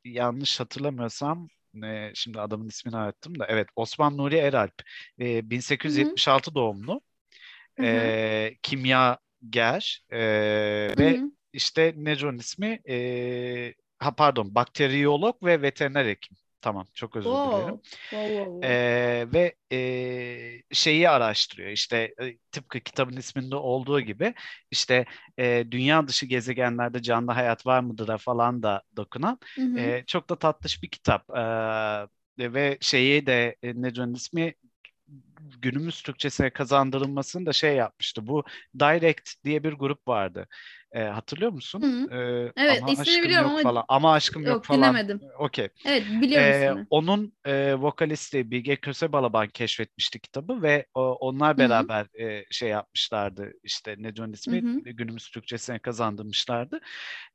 yanlış 0.03 0.59
hatırlamıyorsam 0.59 1.47
e, 1.83 2.11
şimdi 2.15 2.39
adamın 2.39 2.67
ismini 2.67 2.97
arattım 2.97 3.39
da. 3.39 3.45
Evet 3.49 3.67
Osman 3.75 4.17
Nuri 4.17 4.35
Eralp. 4.35 4.81
E, 5.19 5.49
1876 5.49 6.49
Hı-hı. 6.49 6.55
doğumlu. 6.55 7.01
E, 7.81 8.55
kimyager 8.63 10.03
e, 10.09 10.19
ve 10.97 11.19
işte 11.53 11.93
Neco'nun 11.97 12.37
ismi 12.37 12.79
e, 12.89 13.73
ha 13.99 14.15
pardon 14.15 14.55
bakteriyolog 14.55 15.43
ve 15.43 15.61
veteriner 15.61 16.05
hekim. 16.05 16.37
Tamam 16.65 16.85
çok 16.93 17.15
özür 17.15 17.29
wow. 17.29 17.61
dilerim. 17.61 17.79
Wow, 18.09 18.35
wow. 18.35 18.67
Ee, 18.67 19.27
ve 19.33 19.55
e, 19.71 20.75
şeyi 20.75 21.09
araştırıyor 21.09 21.69
işte 21.69 22.13
e, 22.21 22.37
tıpkı 22.51 22.79
kitabın 22.79 23.17
isminde 23.17 23.55
olduğu 23.55 23.99
gibi 24.01 24.33
işte 24.71 25.05
e, 25.39 25.65
dünya 25.71 26.07
dışı 26.07 26.25
gezegenlerde 26.25 27.01
canlı 27.01 27.31
hayat 27.31 27.65
var 27.65 27.79
mıdır 27.79 28.17
falan 28.17 28.63
da 28.63 28.81
dokunan 28.95 29.39
hı 29.55 29.61
hı. 29.61 29.79
E, 29.79 30.03
çok 30.07 30.29
da 30.29 30.35
tatlış 30.35 30.83
bir 30.83 30.89
kitap. 30.89 31.29
E, 31.29 31.43
ve 32.39 32.77
şeyi 32.81 33.25
de 33.25 33.55
e, 33.63 33.81
Neco'nun 33.81 34.13
ismi 34.13 34.53
günümüz 35.61 36.01
Türkçesine 36.01 36.49
kazandırılmasını 36.49 37.45
da 37.45 37.53
şey 37.53 37.75
yapmıştı. 37.75 38.27
Bu 38.27 38.43
Direct 38.79 39.29
diye 39.43 39.63
bir 39.63 39.73
grup 39.73 40.07
vardı. 40.07 40.47
E, 40.95 41.03
hatırlıyor 41.03 41.51
musun? 41.51 41.81
Hı. 41.81 42.15
E, 42.15 42.51
evet 42.57 42.83
ama 42.83 42.91
ismini 42.91 43.23
biliyorum 43.23 43.51
ama 43.51 43.61
falan. 43.61 43.85
ama 43.87 44.13
aşkım 44.13 44.41
yok, 44.41 44.51
yok 44.51 44.65
falan. 44.65 44.81
Dinlemedim. 44.81 45.21
Okey. 45.39 45.69
Evet 45.85 46.03
biliyorum 46.21 46.79
e, 46.79 46.85
Onun 46.89 47.33
e, 47.45 47.75
vokalisti 47.75 48.51
Bilge 48.51 48.75
Kösebalaban 48.75 49.47
keşfetmişti 49.47 50.19
kitabı 50.19 50.61
ve 50.61 50.85
o, 50.93 51.01
onlar 51.01 51.57
beraber 51.57 52.07
e, 52.19 52.45
şey 52.51 52.69
yapmışlardı. 52.69 53.51
İşte 53.63 53.95
ne 53.97 54.15
diyorsun 54.15 54.33
ismi 54.33 54.61
Hı-hı. 54.61 54.79
günümüz 54.79 55.29
Türkçesine 55.29 55.79
kazandırmışlardı. 55.79 56.79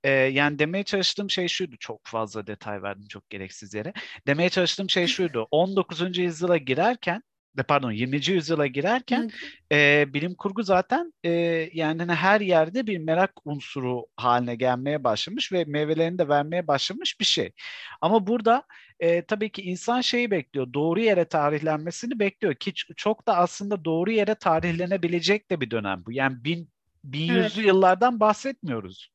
E, 0.05 0.11
yani 0.11 0.59
demeye 0.59 0.85
çalıştığım 0.85 1.31
şey 1.31 1.49
şuydu. 1.49 1.77
Çok 1.81 2.01
fazla 2.07 2.47
detay 2.47 2.83
verdim 2.83 3.07
çok 3.09 3.31
gereksiz 3.31 3.75
yere. 3.75 3.93
Demeye 4.27 4.49
çalıştığım 4.51 4.91
şey 4.91 5.07
şuydu. 5.07 5.49
19. 5.51 6.23
yüzyıla 6.23 6.57
girerken 6.57 7.23
pardon 7.69 7.93
20. 7.93 8.29
yüzyıla 8.29 8.67
girerken 8.67 9.31
e, 9.73 10.05
bilim 10.15 10.35
kurgu 10.35 10.63
zaten 10.63 11.13
e, 11.25 11.31
yani 11.73 11.99
hani 11.99 12.15
her 12.15 12.41
yerde 12.41 12.87
bir 12.87 12.99
merak 12.99 13.33
unsuru 13.45 14.07
haline 14.17 14.57
gelmeye 14.57 15.05
başlamış 15.05 15.53
ve 15.53 15.65
meyvelerini 15.65 16.19
de 16.19 16.29
vermeye 16.29 16.67
başlamış 16.67 17.21
bir 17.21 17.25
şey. 17.25 17.53
Ama 18.01 18.27
burada 18.27 18.65
e, 19.01 19.25
tabii 19.25 19.53
ki 19.53 19.63
insan 19.63 20.01
şeyi 20.01 20.31
bekliyor. 20.31 20.73
Doğru 20.73 21.01
yere 21.01 21.25
tarihlenmesini 21.25 22.19
bekliyor 22.19 22.55
ki 22.55 22.73
çok 22.97 23.27
da 23.27 23.37
aslında 23.37 23.85
doğru 23.85 24.11
yere 24.11 24.35
tarihlenebilecek 24.35 25.51
de 25.51 25.61
bir 25.61 25.71
dönem 25.71 26.03
bu. 26.07 26.13
Yani 26.13 26.45
bin, 26.45 26.71
bin 27.05 27.29
evet. 27.29 27.45
yüzlü 27.45 27.67
yıllardan 27.67 28.21
bahsetmiyoruz. 28.21 29.11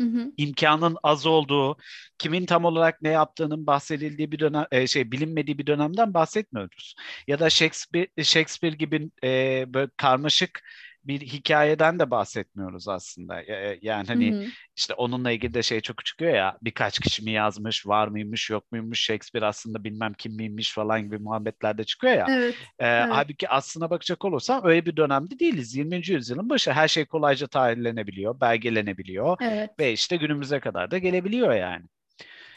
Hı 0.00 0.06
hı. 0.06 0.32
imkanın 0.36 0.96
az 1.02 1.26
olduğu, 1.26 1.76
kimin 2.18 2.46
tam 2.46 2.64
olarak 2.64 3.02
ne 3.02 3.08
yaptığının 3.08 3.66
bahsedildiği 3.66 4.32
bir 4.32 4.38
dönem, 4.38 4.66
e, 4.72 4.86
şey 4.86 5.12
bilinmediği 5.12 5.58
bir 5.58 5.66
dönemden 5.66 6.14
bahsetmiyoruz. 6.14 6.94
Ya 7.28 7.38
da 7.40 7.50
Shakespeare, 7.50 8.08
Shakespeare 8.24 8.76
gibi 8.76 9.10
e, 9.24 9.64
böyle 9.74 9.90
karmaşık 9.96 10.60
bir 11.04 11.20
hikayeden 11.20 11.98
de 11.98 12.10
bahsetmiyoruz 12.10 12.88
aslında. 12.88 13.42
Yani 13.82 14.06
hani 14.06 14.32
hı 14.32 14.36
hı. 14.36 14.46
işte 14.76 14.94
onunla 14.94 15.30
ilgili 15.30 15.54
de 15.54 15.62
şey 15.62 15.80
çok 15.80 16.04
çıkıyor 16.04 16.34
ya 16.34 16.58
birkaç 16.62 17.00
kişi 17.00 17.24
mi 17.24 17.30
yazmış, 17.30 17.86
var 17.86 18.08
mıymış, 18.08 18.50
yok 18.50 18.72
muymuş, 18.72 19.00
Shakespeare 19.00 19.46
aslında 19.46 19.84
bilmem 19.84 20.12
kim 20.12 20.36
miymiş 20.36 20.72
falan 20.74 21.02
gibi 21.02 21.18
muhabbetler 21.18 21.78
de 21.78 21.84
çıkıyor 21.84 22.12
ya. 22.12 22.26
Evet, 22.30 22.54
ee, 22.78 22.86
evet. 22.86 23.08
Halbuki 23.10 23.48
aslına 23.48 23.90
bakacak 23.90 24.24
olursan 24.24 24.66
öyle 24.66 24.86
bir 24.86 24.96
dönemde 24.96 25.38
değiliz. 25.38 25.76
20. 25.76 26.08
yüzyılın 26.08 26.50
başı 26.50 26.72
her 26.72 26.88
şey 26.88 27.04
kolayca 27.04 27.46
tarihlenebiliyor, 27.46 28.40
belgelenebiliyor 28.40 29.36
evet. 29.40 29.70
ve 29.78 29.92
işte 29.92 30.16
günümüze 30.16 30.60
kadar 30.60 30.90
da 30.90 30.98
gelebiliyor 30.98 31.54
yani. 31.54 31.84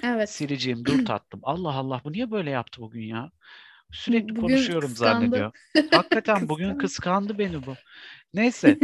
Evet. 0.04 0.30
Siriciğim 0.30 0.86
dur 0.86 1.06
tatlım. 1.06 1.42
Allah 1.44 1.74
Allah 1.74 2.02
bu 2.04 2.12
niye 2.12 2.32
böyle 2.32 2.50
yaptı 2.50 2.82
bugün 2.82 3.04
ya? 3.04 3.32
Sürekli 3.92 4.36
bugün 4.36 4.42
konuşuyorum 4.42 4.90
kıskandı. 4.90 5.20
zannediyor. 5.20 5.52
Hakikaten 5.92 6.50
bugün 6.50 6.78
kıskandı 6.78 7.38
beni 7.38 7.66
bu. 7.66 7.76
Neyse. 8.36 8.80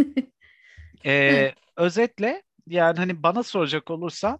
ee, 1.06 1.54
özetle 1.78 2.44
yani 2.68 2.98
hani 2.98 3.24
bana 3.24 3.44
soracak 3.44 3.92
olursan 3.92 4.40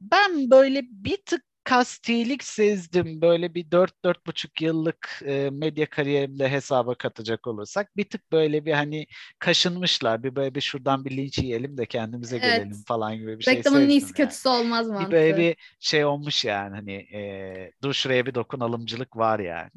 ben 0.00 0.50
böyle 0.50 0.82
bir 0.82 1.16
tık 1.26 1.42
kastilik 1.64 2.44
sezdim. 2.44 3.20
Böyle 3.20 3.54
bir 3.54 3.64
4-4,5 3.70 4.64
yıllık 4.64 5.22
e, 5.26 5.50
medya 5.52 5.90
kariyerimde 5.90 6.48
hesaba 6.48 6.94
katacak 6.94 7.46
olursak 7.46 7.96
bir 7.96 8.04
tık 8.04 8.32
böyle 8.32 8.64
bir 8.66 8.72
hani 8.72 9.06
kaşınmışlar. 9.38 10.22
Bir 10.22 10.36
böyle 10.36 10.54
bir 10.54 10.60
şuradan 10.60 11.04
bir 11.04 11.16
linç 11.16 11.38
yiyelim 11.38 11.78
de 11.78 11.86
kendimize 11.86 12.36
evet. 12.36 12.44
gelelim 12.44 12.82
falan 12.86 13.16
gibi 13.16 13.38
bir 13.38 13.44
şey 13.44 13.56
Reklamın 13.56 13.88
iyisi 13.88 14.06
yani. 14.06 14.14
kötüsü 14.14 14.48
olmaz 14.48 14.88
mantığı. 14.88 15.06
Bir 15.06 15.12
böyle 15.12 15.36
bir 15.36 15.56
şey 15.80 16.04
olmuş 16.04 16.44
yani 16.44 16.74
hani 16.74 16.92
e, 16.92 17.72
dur 17.82 17.92
şuraya 17.92 18.26
bir 18.26 18.34
dokunalımcılık 18.34 19.16
var 19.16 19.38
yani. 19.38 19.70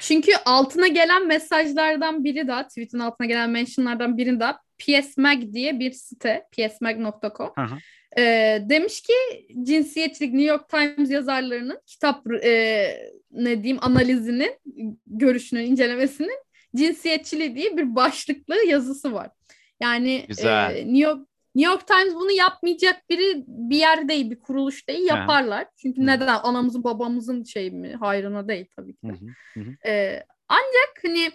Çünkü 0.00 0.32
altına 0.44 0.88
gelen 0.88 1.26
mesajlardan 1.26 2.24
biri 2.24 2.48
de 2.48 2.68
tweet'in 2.68 2.98
altına 2.98 3.26
gelen 3.26 3.50
mentionlardan 3.50 4.16
biri 4.16 4.40
de 4.40 4.52
PS 4.78 5.16
Mag 5.16 5.52
diye 5.52 5.80
bir 5.80 5.92
site 5.92 6.44
psmag.com 6.52 7.52
e, 8.18 8.22
demiş 8.68 9.00
ki 9.00 9.12
cinsiyetçilik 9.62 10.32
New 10.32 10.48
York 10.48 10.68
Times 10.68 11.10
yazarlarının 11.10 11.80
kitap 11.86 12.26
e, 12.44 12.88
ne 13.30 13.62
diyeyim 13.62 13.78
analizinin 13.80 14.58
görüşünün 15.06 15.66
incelemesinin 15.66 16.38
cinsiyetçiliği 16.76 17.56
diye 17.56 17.76
bir 17.76 17.94
başlıklı 17.94 18.56
yazısı 18.68 19.12
var. 19.12 19.30
Yani 19.82 20.24
Güzel. 20.28 20.76
e, 20.76 20.78
New 20.78 20.98
York 20.98 21.28
New 21.58 21.72
York 21.72 21.86
Times 21.86 22.14
bunu 22.14 22.30
yapmayacak 22.30 23.10
biri 23.10 23.44
bir 23.46 23.76
yer 23.76 24.08
değil, 24.08 24.30
bir 24.30 24.40
kuruluş 24.40 24.88
değil 24.88 25.06
yaparlar. 25.06 25.64
Ha. 25.64 25.70
Çünkü 25.76 26.06
neden? 26.06 26.26
Anamızın 26.42 26.84
babamızın 26.84 27.44
şey 27.44 27.70
mi? 27.70 27.94
Hayrına 27.94 28.48
değil 28.48 28.66
tabii 28.76 28.96
ki. 28.96 29.08
Hı 29.08 29.60
hı. 29.60 29.88
Ee, 29.88 30.24
ancak 30.48 31.04
hani 31.04 31.30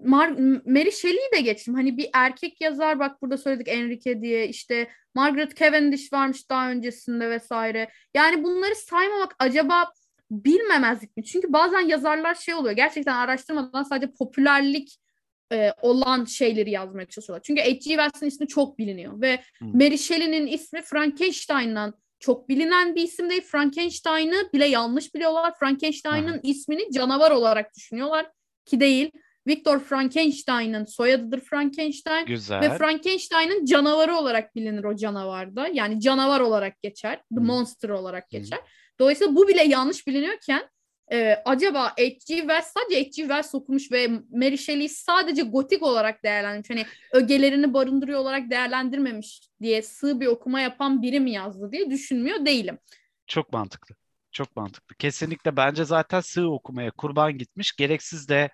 Mar- 0.00 0.70
Mary 0.72 0.90
Shelley'i 0.90 1.32
de 1.36 1.40
geçtim. 1.40 1.74
Hani 1.74 1.96
bir 1.96 2.10
erkek 2.12 2.60
yazar 2.60 2.98
bak 2.98 3.22
burada 3.22 3.38
söyledik 3.38 3.68
Enrique 3.68 4.22
diye 4.22 4.48
işte 4.48 4.88
Margaret 5.14 5.56
Cavendish 5.56 6.12
varmış 6.12 6.50
daha 6.50 6.70
öncesinde 6.70 7.30
vesaire. 7.30 7.88
Yani 8.14 8.44
bunları 8.44 8.74
saymamak 8.74 9.36
acaba 9.38 9.92
bilmemezlik 10.30 11.16
mi? 11.16 11.24
Çünkü 11.24 11.52
bazen 11.52 11.80
yazarlar 11.80 12.34
şey 12.34 12.54
oluyor 12.54 12.76
gerçekten 12.76 13.16
araştırmadan 13.16 13.82
sadece 13.82 14.12
popülerlik 14.12 14.98
e, 15.52 15.72
olan 15.82 16.24
şeyleri 16.24 16.70
yazmaya 16.70 17.06
çalışıyorlar. 17.06 17.42
Çünkü 17.42 17.62
H.G. 17.62 17.80
Wells'ın 17.80 18.26
ismi 18.26 18.48
çok 18.48 18.78
biliniyor 18.78 19.20
ve 19.20 19.40
hmm. 19.58 19.76
Mary 19.76 19.98
Shelley'nin 19.98 20.46
ismi 20.46 20.82
Frankenstein'dan 20.82 21.94
çok 22.18 22.48
bilinen 22.48 22.94
bir 22.94 23.02
isim 23.02 23.30
değil. 23.30 23.42
Frankenstein'ı 23.42 24.50
bile 24.52 24.66
yanlış 24.66 25.14
biliyorlar. 25.14 25.54
Frankenstein'ın 25.60 26.32
hmm. 26.32 26.50
ismini 26.50 26.92
canavar 26.92 27.30
olarak 27.30 27.74
düşünüyorlar 27.76 28.26
ki 28.64 28.80
değil. 28.80 29.10
Victor 29.46 29.80
Frankenstein'ın 29.80 30.84
soyadıdır 30.84 31.40
Frankenstein. 31.40 32.26
Güzel. 32.26 32.60
Ve 32.60 32.78
Frankenstein'ın 32.78 33.64
canavarı 33.64 34.16
olarak 34.16 34.54
bilinir 34.54 34.84
o 34.84 34.96
canavarda. 34.96 35.68
Yani 35.72 36.00
canavar 36.00 36.40
olarak 36.40 36.82
geçer. 36.82 37.16
The 37.16 37.36
hmm. 37.36 37.46
Monster 37.46 37.88
olarak 37.88 38.30
geçer. 38.30 38.58
Dolayısıyla 38.98 39.34
bu 39.34 39.48
bile 39.48 39.62
yanlış 39.62 40.06
biliniyorken 40.06 40.68
e, 41.12 41.42
acaba 41.44 41.88
H.G. 41.88 42.36
Wells 42.36 42.66
sadece 42.66 43.00
H.G. 43.00 43.10
Wells 43.10 43.54
okumuş 43.54 43.92
ve 43.92 44.08
Mary 44.30 44.56
Shelley 44.56 44.88
sadece 44.88 45.42
gotik 45.42 45.82
olarak 45.82 46.24
değerlendirmiş. 46.24 46.70
Hani 46.70 46.86
ögelerini 47.12 47.74
barındırıyor 47.74 48.20
olarak 48.20 48.50
değerlendirmemiş 48.50 49.40
diye 49.60 49.82
sığ 49.82 50.20
bir 50.20 50.26
okuma 50.26 50.60
yapan 50.60 51.02
biri 51.02 51.20
mi 51.20 51.30
yazdı 51.30 51.72
diye 51.72 51.90
düşünmüyor 51.90 52.46
değilim. 52.46 52.78
Çok 53.26 53.52
mantıklı. 53.52 53.94
Çok 54.32 54.56
mantıklı. 54.56 54.96
Kesinlikle 54.96 55.56
bence 55.56 55.84
zaten 55.84 56.20
sığ 56.20 56.48
okumaya 56.48 56.90
kurban 56.90 57.38
gitmiş. 57.38 57.72
Gereksiz 57.76 58.28
de 58.28 58.50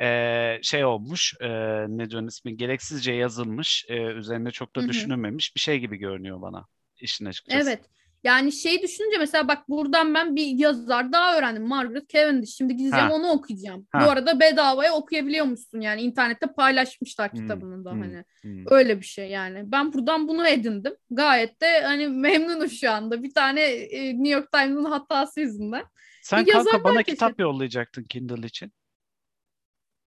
e, 0.00 0.58
şey 0.62 0.84
olmuş 0.84 1.34
e, 1.40 1.48
ne 1.88 2.10
diyorsun 2.10 2.28
ismi 2.28 2.56
gereksizce 2.56 3.12
yazılmış 3.12 3.84
e, 3.88 3.94
üzerine 3.94 4.50
çok 4.50 4.76
da 4.76 4.80
Hı-hı. 4.80 4.88
düşünülmemiş 4.88 5.56
bir 5.56 5.60
şey 5.60 5.78
gibi 5.78 5.96
görünüyor 5.96 6.42
bana 6.42 6.66
işin 7.00 7.24
açıkçası. 7.26 7.70
Evet. 7.70 7.80
Yani 8.24 8.52
şey 8.52 8.82
düşününce 8.82 9.18
mesela 9.18 9.48
bak 9.48 9.68
buradan 9.68 10.14
ben 10.14 10.36
bir 10.36 10.46
yazar 10.46 11.12
daha 11.12 11.38
öğrendim. 11.38 11.68
Margaret 11.68 12.08
Cavendish. 12.08 12.54
Şimdi 12.54 12.76
gideceğim 12.76 13.06
ha. 13.06 13.14
onu 13.14 13.28
okuyacağım. 13.28 13.86
Ha. 13.92 14.00
Bu 14.04 14.10
arada 14.10 14.40
bedavaya 14.40 14.92
okuyabiliyormuşsun 14.92 15.80
yani 15.80 16.00
internette 16.00 16.46
paylaşmışlar 16.46 17.32
hmm. 17.32 17.40
kitabını 17.40 17.84
da 17.84 17.92
hmm. 17.92 18.00
hani. 18.00 18.24
Hmm. 18.42 18.64
Öyle 18.70 19.00
bir 19.00 19.06
şey 19.06 19.30
yani. 19.30 19.62
Ben 19.72 19.92
buradan 19.92 20.28
bunu 20.28 20.48
edindim. 20.48 20.94
Gayet 21.10 21.62
de 21.62 21.80
hani 21.82 22.08
memnunum 22.26 22.70
şu 22.70 22.90
anda. 22.90 23.22
Bir 23.22 23.34
tane 23.34 23.60
e, 23.60 24.14
New 24.14 24.28
York 24.28 24.52
Times'ın 24.52 24.84
hatası 24.84 25.40
yüzünden. 25.40 25.84
Sen 26.22 26.46
bir 26.46 26.52
kanka 26.52 26.84
bana 26.84 27.02
kitap 27.02 27.40
yollayacaktın 27.40 28.02
Kindle 28.02 28.46
için. 28.46 28.72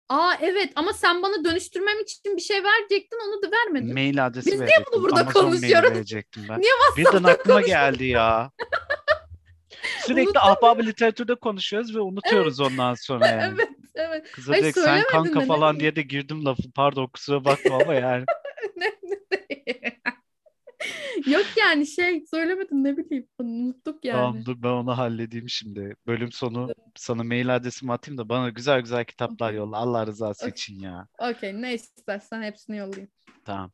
Aa 0.09 0.33
evet 0.41 0.71
ama 0.75 0.93
sen 0.93 1.21
bana 1.21 1.43
dönüştürmem 1.43 1.99
için 1.99 2.37
bir 2.37 2.41
şey 2.41 2.63
verecektin 2.63 3.17
onu 3.27 3.41
da 3.43 3.57
vermedin. 3.57 3.93
Mail 3.93 4.25
adresi 4.25 4.51
Biz 4.51 4.59
niye 4.59 4.85
bunu 4.91 5.03
burada 5.03 5.21
Amazon 5.21 5.41
konuşuyoruz? 5.41 5.91
verecektim 5.91 6.43
ben. 6.49 6.61
Niye 6.61 6.71
Birden 6.97 7.23
aklıma 7.23 7.61
geldi 7.61 8.05
ya. 8.05 8.51
Sürekli 10.05 10.39
ahbab 10.39 10.79
literatürde 10.79 11.35
konuşuyoruz 11.35 11.95
ve 11.95 11.99
unutuyoruz 11.99 12.59
ondan 12.59 12.93
sonra 12.93 13.27
yani. 13.27 13.53
evet, 13.55 13.69
evet. 13.95 14.31
Kıza 14.31 14.53
direkt 14.53 14.79
sen 14.79 15.03
kanka 15.03 15.41
falan 15.41 15.79
diye 15.79 15.95
de 15.95 16.01
girdim 16.01 16.45
lafı. 16.45 16.71
Pardon 16.75 17.07
kusura 17.07 17.45
bakma 17.45 17.75
ama 17.75 17.93
yani. 17.93 18.25
Yok 21.27 21.45
yani 21.57 21.87
şey 21.87 22.25
söylemedin 22.31 22.83
ne 22.83 22.97
bileyim 22.97 23.27
unuttuk 23.39 24.05
yani. 24.05 24.15
Tamam 24.15 24.45
dur 24.45 24.55
ben 24.63 24.69
onu 24.69 24.97
halledeyim 24.97 25.49
şimdi. 25.49 25.95
Bölüm 26.07 26.31
sonu 26.31 26.73
sana 26.95 27.23
mail 27.23 27.55
adresimi 27.55 27.93
atayım 27.93 28.17
da 28.17 28.29
bana 28.29 28.49
güzel 28.49 28.81
güzel 28.81 29.05
kitaplar 29.05 29.53
yolla 29.53 29.77
Allah 29.77 30.07
rızası 30.07 30.43
okay. 30.43 30.51
için 30.51 30.79
ya. 30.79 31.07
Okey 31.19 31.61
ne 31.61 31.73
istersen 31.73 32.41
hepsini 32.41 32.77
yollayayım. 32.77 33.11
Tamam. 33.45 33.71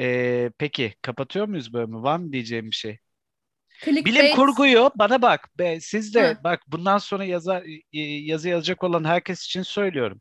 Ee, 0.00 0.50
peki 0.58 0.94
kapatıyor 1.02 1.48
muyuz 1.48 1.72
bölümü? 1.72 2.02
Var 2.02 2.16
mı 2.16 2.32
diyeceğim 2.32 2.70
bir 2.70 2.76
şey? 2.76 2.98
Clickbait. 3.84 4.06
Bilim 4.06 4.36
kurguyu 4.36 4.90
bana 4.94 5.22
bak 5.22 5.58
be, 5.58 5.80
siz 5.80 6.14
de 6.14 6.26
ha. 6.26 6.44
bak 6.44 6.62
bundan 6.66 6.98
sonra 6.98 7.24
yazar 7.24 7.64
yazı 7.92 8.48
yazacak 8.48 8.84
olan 8.84 9.04
herkes 9.04 9.44
için 9.44 9.62
söylüyorum. 9.62 10.20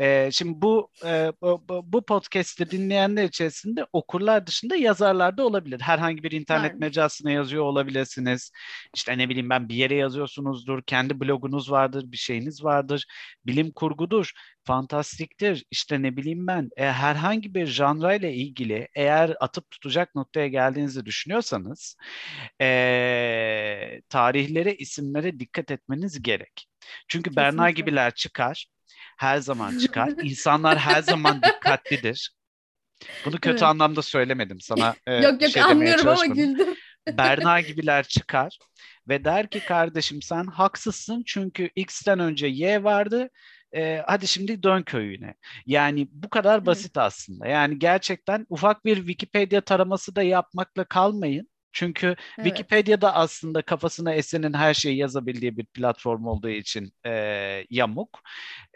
Ee, 0.00 0.30
şimdi 0.32 0.62
bu, 0.62 0.90
e, 1.04 1.32
bu 1.42 1.82
bu 1.84 2.02
podcast'i 2.02 2.70
dinleyenler 2.70 3.24
içerisinde 3.24 3.86
okurlar 3.92 4.46
dışında 4.46 4.76
yazarlar 4.76 5.36
da 5.36 5.46
olabilir. 5.46 5.80
Herhangi 5.80 6.22
bir 6.22 6.32
internet 6.32 6.70
evet. 6.70 6.80
mecrasına 6.80 7.30
yazıyor 7.30 7.64
olabilirsiniz. 7.64 8.50
İşte 8.94 9.18
ne 9.18 9.28
bileyim 9.28 9.50
ben 9.50 9.68
bir 9.68 9.74
yere 9.74 9.94
yazıyorsunuzdur. 9.94 10.82
Kendi 10.82 11.20
blogunuz 11.20 11.70
vardır, 11.70 12.04
bir 12.12 12.16
şeyiniz 12.16 12.64
vardır. 12.64 13.06
Bilim 13.46 13.72
kurgudur, 13.72 14.32
fantastiktir. 14.64 15.64
İşte 15.70 16.02
ne 16.02 16.16
bileyim 16.16 16.46
ben 16.46 16.70
e, 16.76 16.84
herhangi 16.92 17.54
bir 17.54 17.66
janra 17.66 18.14
ile 18.14 18.34
ilgili 18.34 18.88
eğer 18.94 19.36
atıp 19.40 19.70
tutacak 19.70 20.14
noktaya 20.14 20.48
geldiğinizi 20.48 21.06
düşünüyorsanız 21.06 21.96
e, 22.60 24.00
tarihlere, 24.08 24.74
isimlere 24.74 25.40
dikkat 25.40 25.70
etmeniz 25.70 26.22
gerek. 26.22 26.66
Çünkü 27.08 27.30
Kesinlikle. 27.30 27.42
Berna 27.42 27.70
gibiler 27.70 28.14
çıkar 28.14 28.66
her 29.20 29.38
zaman 29.38 29.78
çıkar. 29.78 30.08
İnsanlar 30.22 30.78
her 30.78 31.02
zaman 31.02 31.42
dikkatlidir. 31.42 32.32
Bunu 33.24 33.34
kötü 33.34 33.50
evet. 33.50 33.62
anlamda 33.62 34.02
söylemedim 34.02 34.60
sana. 34.60 34.94
E, 35.06 35.14
yok 35.14 35.42
yok 35.42 35.50
şey 35.50 35.62
anlıyorum 35.62 36.08
ama 36.08 36.26
güldüm. 36.26 36.74
Berna 37.08 37.60
gibiler 37.70 38.04
çıkar 38.04 38.58
ve 39.08 39.24
der 39.24 39.50
ki 39.50 39.60
kardeşim 39.60 40.22
sen 40.22 40.44
haksızsın 40.44 41.22
çünkü 41.26 41.70
X'ten 41.76 42.18
önce 42.18 42.46
Y 42.46 42.84
vardı. 42.84 43.30
E, 43.74 44.02
hadi 44.06 44.28
şimdi 44.28 44.62
dön 44.62 44.82
köyüne. 44.82 45.34
Yani 45.66 46.08
bu 46.12 46.30
kadar 46.30 46.66
basit 46.66 46.98
aslında. 46.98 47.46
Yani 47.46 47.78
gerçekten 47.78 48.46
ufak 48.48 48.84
bir 48.84 48.96
Wikipedia 48.96 49.60
taraması 49.60 50.16
da 50.16 50.22
yapmakla 50.22 50.84
kalmayın. 50.84 51.49
Çünkü 51.72 52.06
evet. 52.06 52.18
Wikipedia'da 52.36 53.14
aslında 53.14 53.62
kafasına 53.62 54.14
esenin 54.14 54.52
her 54.52 54.74
şeyi 54.74 54.96
yazabildiği 54.96 55.56
bir 55.56 55.66
platform 55.66 56.26
olduğu 56.26 56.48
için 56.48 56.92
e, 57.06 57.10
yamuk. 57.70 58.20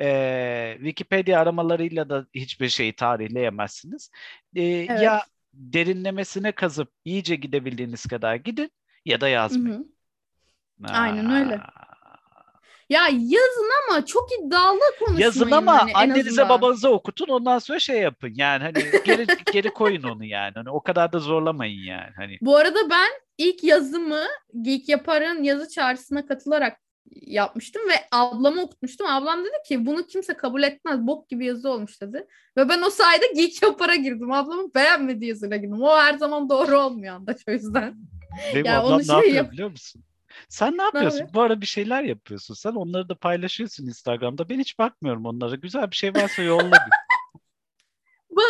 E, 0.00 0.74
Wikipedia 0.78 1.40
aramalarıyla 1.40 2.08
da 2.08 2.26
hiçbir 2.34 2.68
şeyi 2.68 2.92
tarihleyemezsiniz. 2.96 4.10
E, 4.56 4.62
evet. 4.62 5.02
Ya 5.02 5.22
derinlemesine 5.54 6.52
kazıp 6.52 6.92
iyice 7.04 7.36
gidebildiğiniz 7.36 8.06
kadar 8.06 8.34
gidin 8.34 8.70
ya 9.04 9.20
da 9.20 9.28
yazmayın. 9.28 9.76
Hı 9.76 10.86
hı. 10.86 10.92
Aynen 10.92 11.30
öyle. 11.30 11.60
Ya 12.90 13.08
yazın 13.08 13.70
ama 13.88 14.06
çok 14.06 14.28
iddialı 14.32 14.80
konuşmayın. 14.98 15.26
Yazın 15.26 15.50
ama 15.50 15.82
hani 15.82 15.92
annenize 15.92 16.48
babanıza 16.48 16.88
okutun 16.88 17.26
ondan 17.28 17.58
sonra 17.58 17.78
şey 17.78 18.00
yapın 18.00 18.32
yani 18.34 18.62
hani 18.62 18.84
geri 19.04 19.26
geri 19.52 19.70
koyun 19.70 20.02
onu 20.02 20.24
yani. 20.24 20.52
Hani 20.54 20.70
o 20.70 20.82
kadar 20.82 21.12
da 21.12 21.18
zorlamayın 21.18 21.84
yani 21.84 22.12
hani. 22.16 22.38
Bu 22.40 22.56
arada 22.56 22.90
ben 22.90 23.08
ilk 23.38 23.64
yazımı 23.64 24.24
Geek 24.62 24.88
Yapar'ın 24.88 25.42
yazı 25.42 25.68
çağrısına 25.68 26.26
katılarak 26.26 26.76
yapmıştım 27.10 27.82
ve 27.88 27.94
ablama 28.12 28.62
okutmuştum. 28.62 29.06
Ablam 29.06 29.40
dedi 29.44 29.56
ki 29.68 29.86
bunu 29.86 30.06
kimse 30.06 30.34
kabul 30.34 30.62
etmez. 30.62 31.06
Bok 31.06 31.28
gibi 31.28 31.46
yazı 31.46 31.70
olmuş 31.70 32.00
dedi. 32.00 32.26
Ve 32.56 32.68
ben 32.68 32.82
o 32.82 32.90
sayede 32.90 33.26
Geek 33.34 33.62
Yapar'a 33.62 33.94
girdim. 33.94 34.32
Ablamın 34.32 34.72
beğenmediği 34.74 35.28
yazıyla 35.28 35.56
girdim. 35.56 35.82
O 35.82 35.96
her 35.98 36.14
zaman 36.14 36.48
doğru 36.48 36.78
olmuyor 36.78 37.14
anda 37.14 37.34
o 37.48 37.50
yüzden. 37.52 37.94
Benim 38.54 38.64
yani 38.66 38.78
ablam 38.78 38.98
ne 38.98 39.04
şey 39.04 39.14
yapıyor 39.14 39.34
yap- 39.34 39.52
biliyor 39.52 39.70
musun? 39.70 40.04
Sen 40.48 40.78
ne 40.78 40.82
yapıyorsun? 40.82 41.20
Ne 41.20 41.34
Bu 41.34 41.40
ara 41.40 41.60
bir 41.60 41.66
şeyler 41.66 42.02
yapıyorsun. 42.02 42.54
Sen 42.54 42.72
onları 42.72 43.08
da 43.08 43.14
paylaşıyorsun 43.14 43.86
Instagram'da. 43.86 44.48
Ben 44.48 44.58
hiç 44.58 44.78
bakmıyorum 44.78 45.26
onlara. 45.26 45.54
Güzel 45.54 45.90
bir 45.90 45.96
şey 45.96 46.14
varsa 46.14 46.42
yolla 46.42 46.70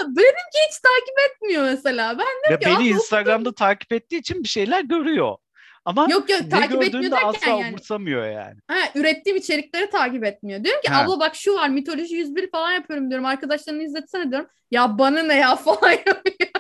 Benimki 0.07 0.59
hiç 0.69 0.79
takip 0.79 1.15
etmiyor 1.31 1.63
mesela. 1.63 2.19
Ben 2.19 2.57
de 2.57 2.61
beni 2.67 2.89
Instagram'da 2.89 3.55
takip 3.55 3.93
ettiği 3.93 4.19
için 4.19 4.43
bir 4.43 4.49
şeyler 4.49 4.85
görüyor. 4.85 5.37
Ama 5.85 6.07
yok 6.11 6.31
yok 6.31 6.51
takip 6.51 6.83
etmiyor 6.83 7.11
derken 7.11 7.29
asla 7.29 7.51
yani. 7.51 7.69
umursamıyor 7.69 8.27
yani. 8.27 8.57
Ha, 8.69 8.77
ürettiğim 8.95 9.37
içerikleri 9.37 9.91
takip 9.91 10.25
etmiyor. 10.25 10.65
Diyorum 10.65 10.81
ki 10.83 10.93
ha. 10.93 11.05
abla 11.05 11.21
bak 11.21 11.35
şu 11.35 11.55
var 11.55 11.69
mitoloji 11.69 12.17
101 12.17 12.51
falan 12.51 12.73
yapıyorum 12.73 13.11
diyorum. 13.11 13.27
Arkadaşlarını 13.27 13.83
izletsene 13.83 14.31
diyorum. 14.31 14.49
Ya 14.71 14.99
bana 14.99 15.23
ne 15.23 15.35
ya 15.35 15.57
falan 15.65 15.91
yapıyor. 15.91 16.51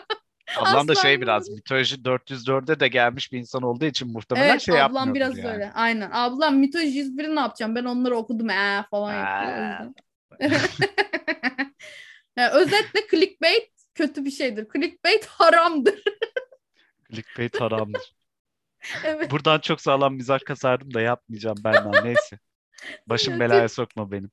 Ablam 0.57 0.88
da 0.88 0.95
şey 0.95 1.21
biraz 1.21 1.49
mitoloji 1.49 1.97
404'e 1.97 2.81
de 2.81 2.88
gelmiş 2.88 3.33
bir 3.33 3.38
insan 3.38 3.62
olduğu 3.62 3.85
için 3.85 4.12
muhtemelen 4.12 4.51
evet, 4.51 4.61
şey 4.61 4.75
yapmıyor. 4.75 5.03
ablam 5.03 5.14
biraz 5.14 5.38
yani. 5.38 5.49
öyle. 5.49 5.73
Aynen. 5.73 6.11
Ablam 6.12 6.57
mitoloji 6.57 7.01
101'i 7.01 7.37
ne 7.37 7.40
yapacağım? 7.40 7.75
Ben 7.75 7.85
onları 7.85 8.17
okudum 8.17 8.51
ee 8.51 8.85
falan 8.90 9.12
yapıyor. 9.14 9.95
yani 12.37 12.51
özetle 12.53 13.01
clickbait 13.11 13.71
kötü 13.95 14.25
bir 14.25 14.31
şeydir. 14.31 14.67
Clickbait 14.73 15.27
haramdır. 15.27 16.03
clickbait 17.11 17.61
haramdır. 17.61 18.14
evet. 19.05 19.31
Buradan 19.31 19.59
çok 19.59 19.81
sağlam 19.81 20.14
mizah 20.14 20.38
kasardım 20.45 20.95
da 20.95 21.01
yapmayacağım 21.01 21.57
Berna 21.64 22.03
neyse. 22.03 22.38
Başım 23.07 23.40
belaya 23.40 23.69
sokma 23.69 24.11
benim. 24.12 24.31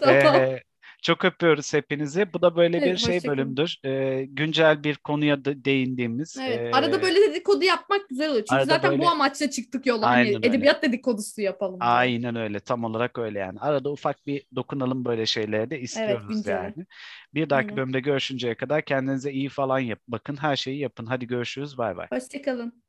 Tamam. 0.00 0.34
Ee, 0.34 0.62
çok 1.02 1.24
öpüyoruz 1.24 1.74
hepinizi. 1.74 2.32
Bu 2.32 2.42
da 2.42 2.56
böyle 2.56 2.78
evet, 2.78 2.92
bir 2.92 2.96
şey 2.96 3.20
bölümdür. 3.24 3.78
Ee, 3.84 4.24
güncel 4.28 4.84
bir 4.84 4.96
konuya 4.96 5.44
da 5.44 5.64
değindiğimiz. 5.64 6.36
Evet. 6.40 6.74
E, 6.74 6.76
arada 6.76 7.02
böyle 7.02 7.20
dedikodu 7.20 7.64
yapmak 7.64 8.08
güzel 8.08 8.30
oluyor. 8.30 8.44
Çünkü 8.50 8.64
zaten 8.64 8.90
böyle... 8.90 9.02
bu 9.02 9.08
amaçla 9.08 9.50
çıktık 9.50 9.86
yola. 9.86 10.10
Hani 10.10 10.28
edebiyat 10.28 10.82
dedikodusu 10.82 11.40
yapalım. 11.40 11.80
Diye. 11.80 11.90
Aynen 11.90 12.36
öyle. 12.36 12.60
Tam 12.60 12.84
olarak 12.84 13.18
öyle 13.18 13.38
yani. 13.38 13.60
Arada 13.60 13.90
ufak 13.92 14.26
bir 14.26 14.46
dokunalım 14.56 15.04
böyle 15.04 15.26
şeylere 15.26 15.70
de 15.70 15.80
istiyoruz 15.80 16.36
evet, 16.36 16.46
yani. 16.46 16.86
Bir 17.34 17.50
dahaki 17.50 17.64
Aynen. 17.64 17.76
bölümde 17.76 18.00
görüşünceye 18.00 18.54
kadar 18.54 18.84
kendinize 18.84 19.32
iyi 19.32 19.48
falan 19.48 19.78
yap. 19.78 19.98
Bakın 20.08 20.36
her 20.36 20.56
şeyi 20.56 20.78
yapın. 20.78 21.06
Hadi 21.06 21.26
görüşürüz. 21.26 21.78
Bay 21.78 21.96
bay. 21.96 22.06
Hoşçakalın. 22.10 22.85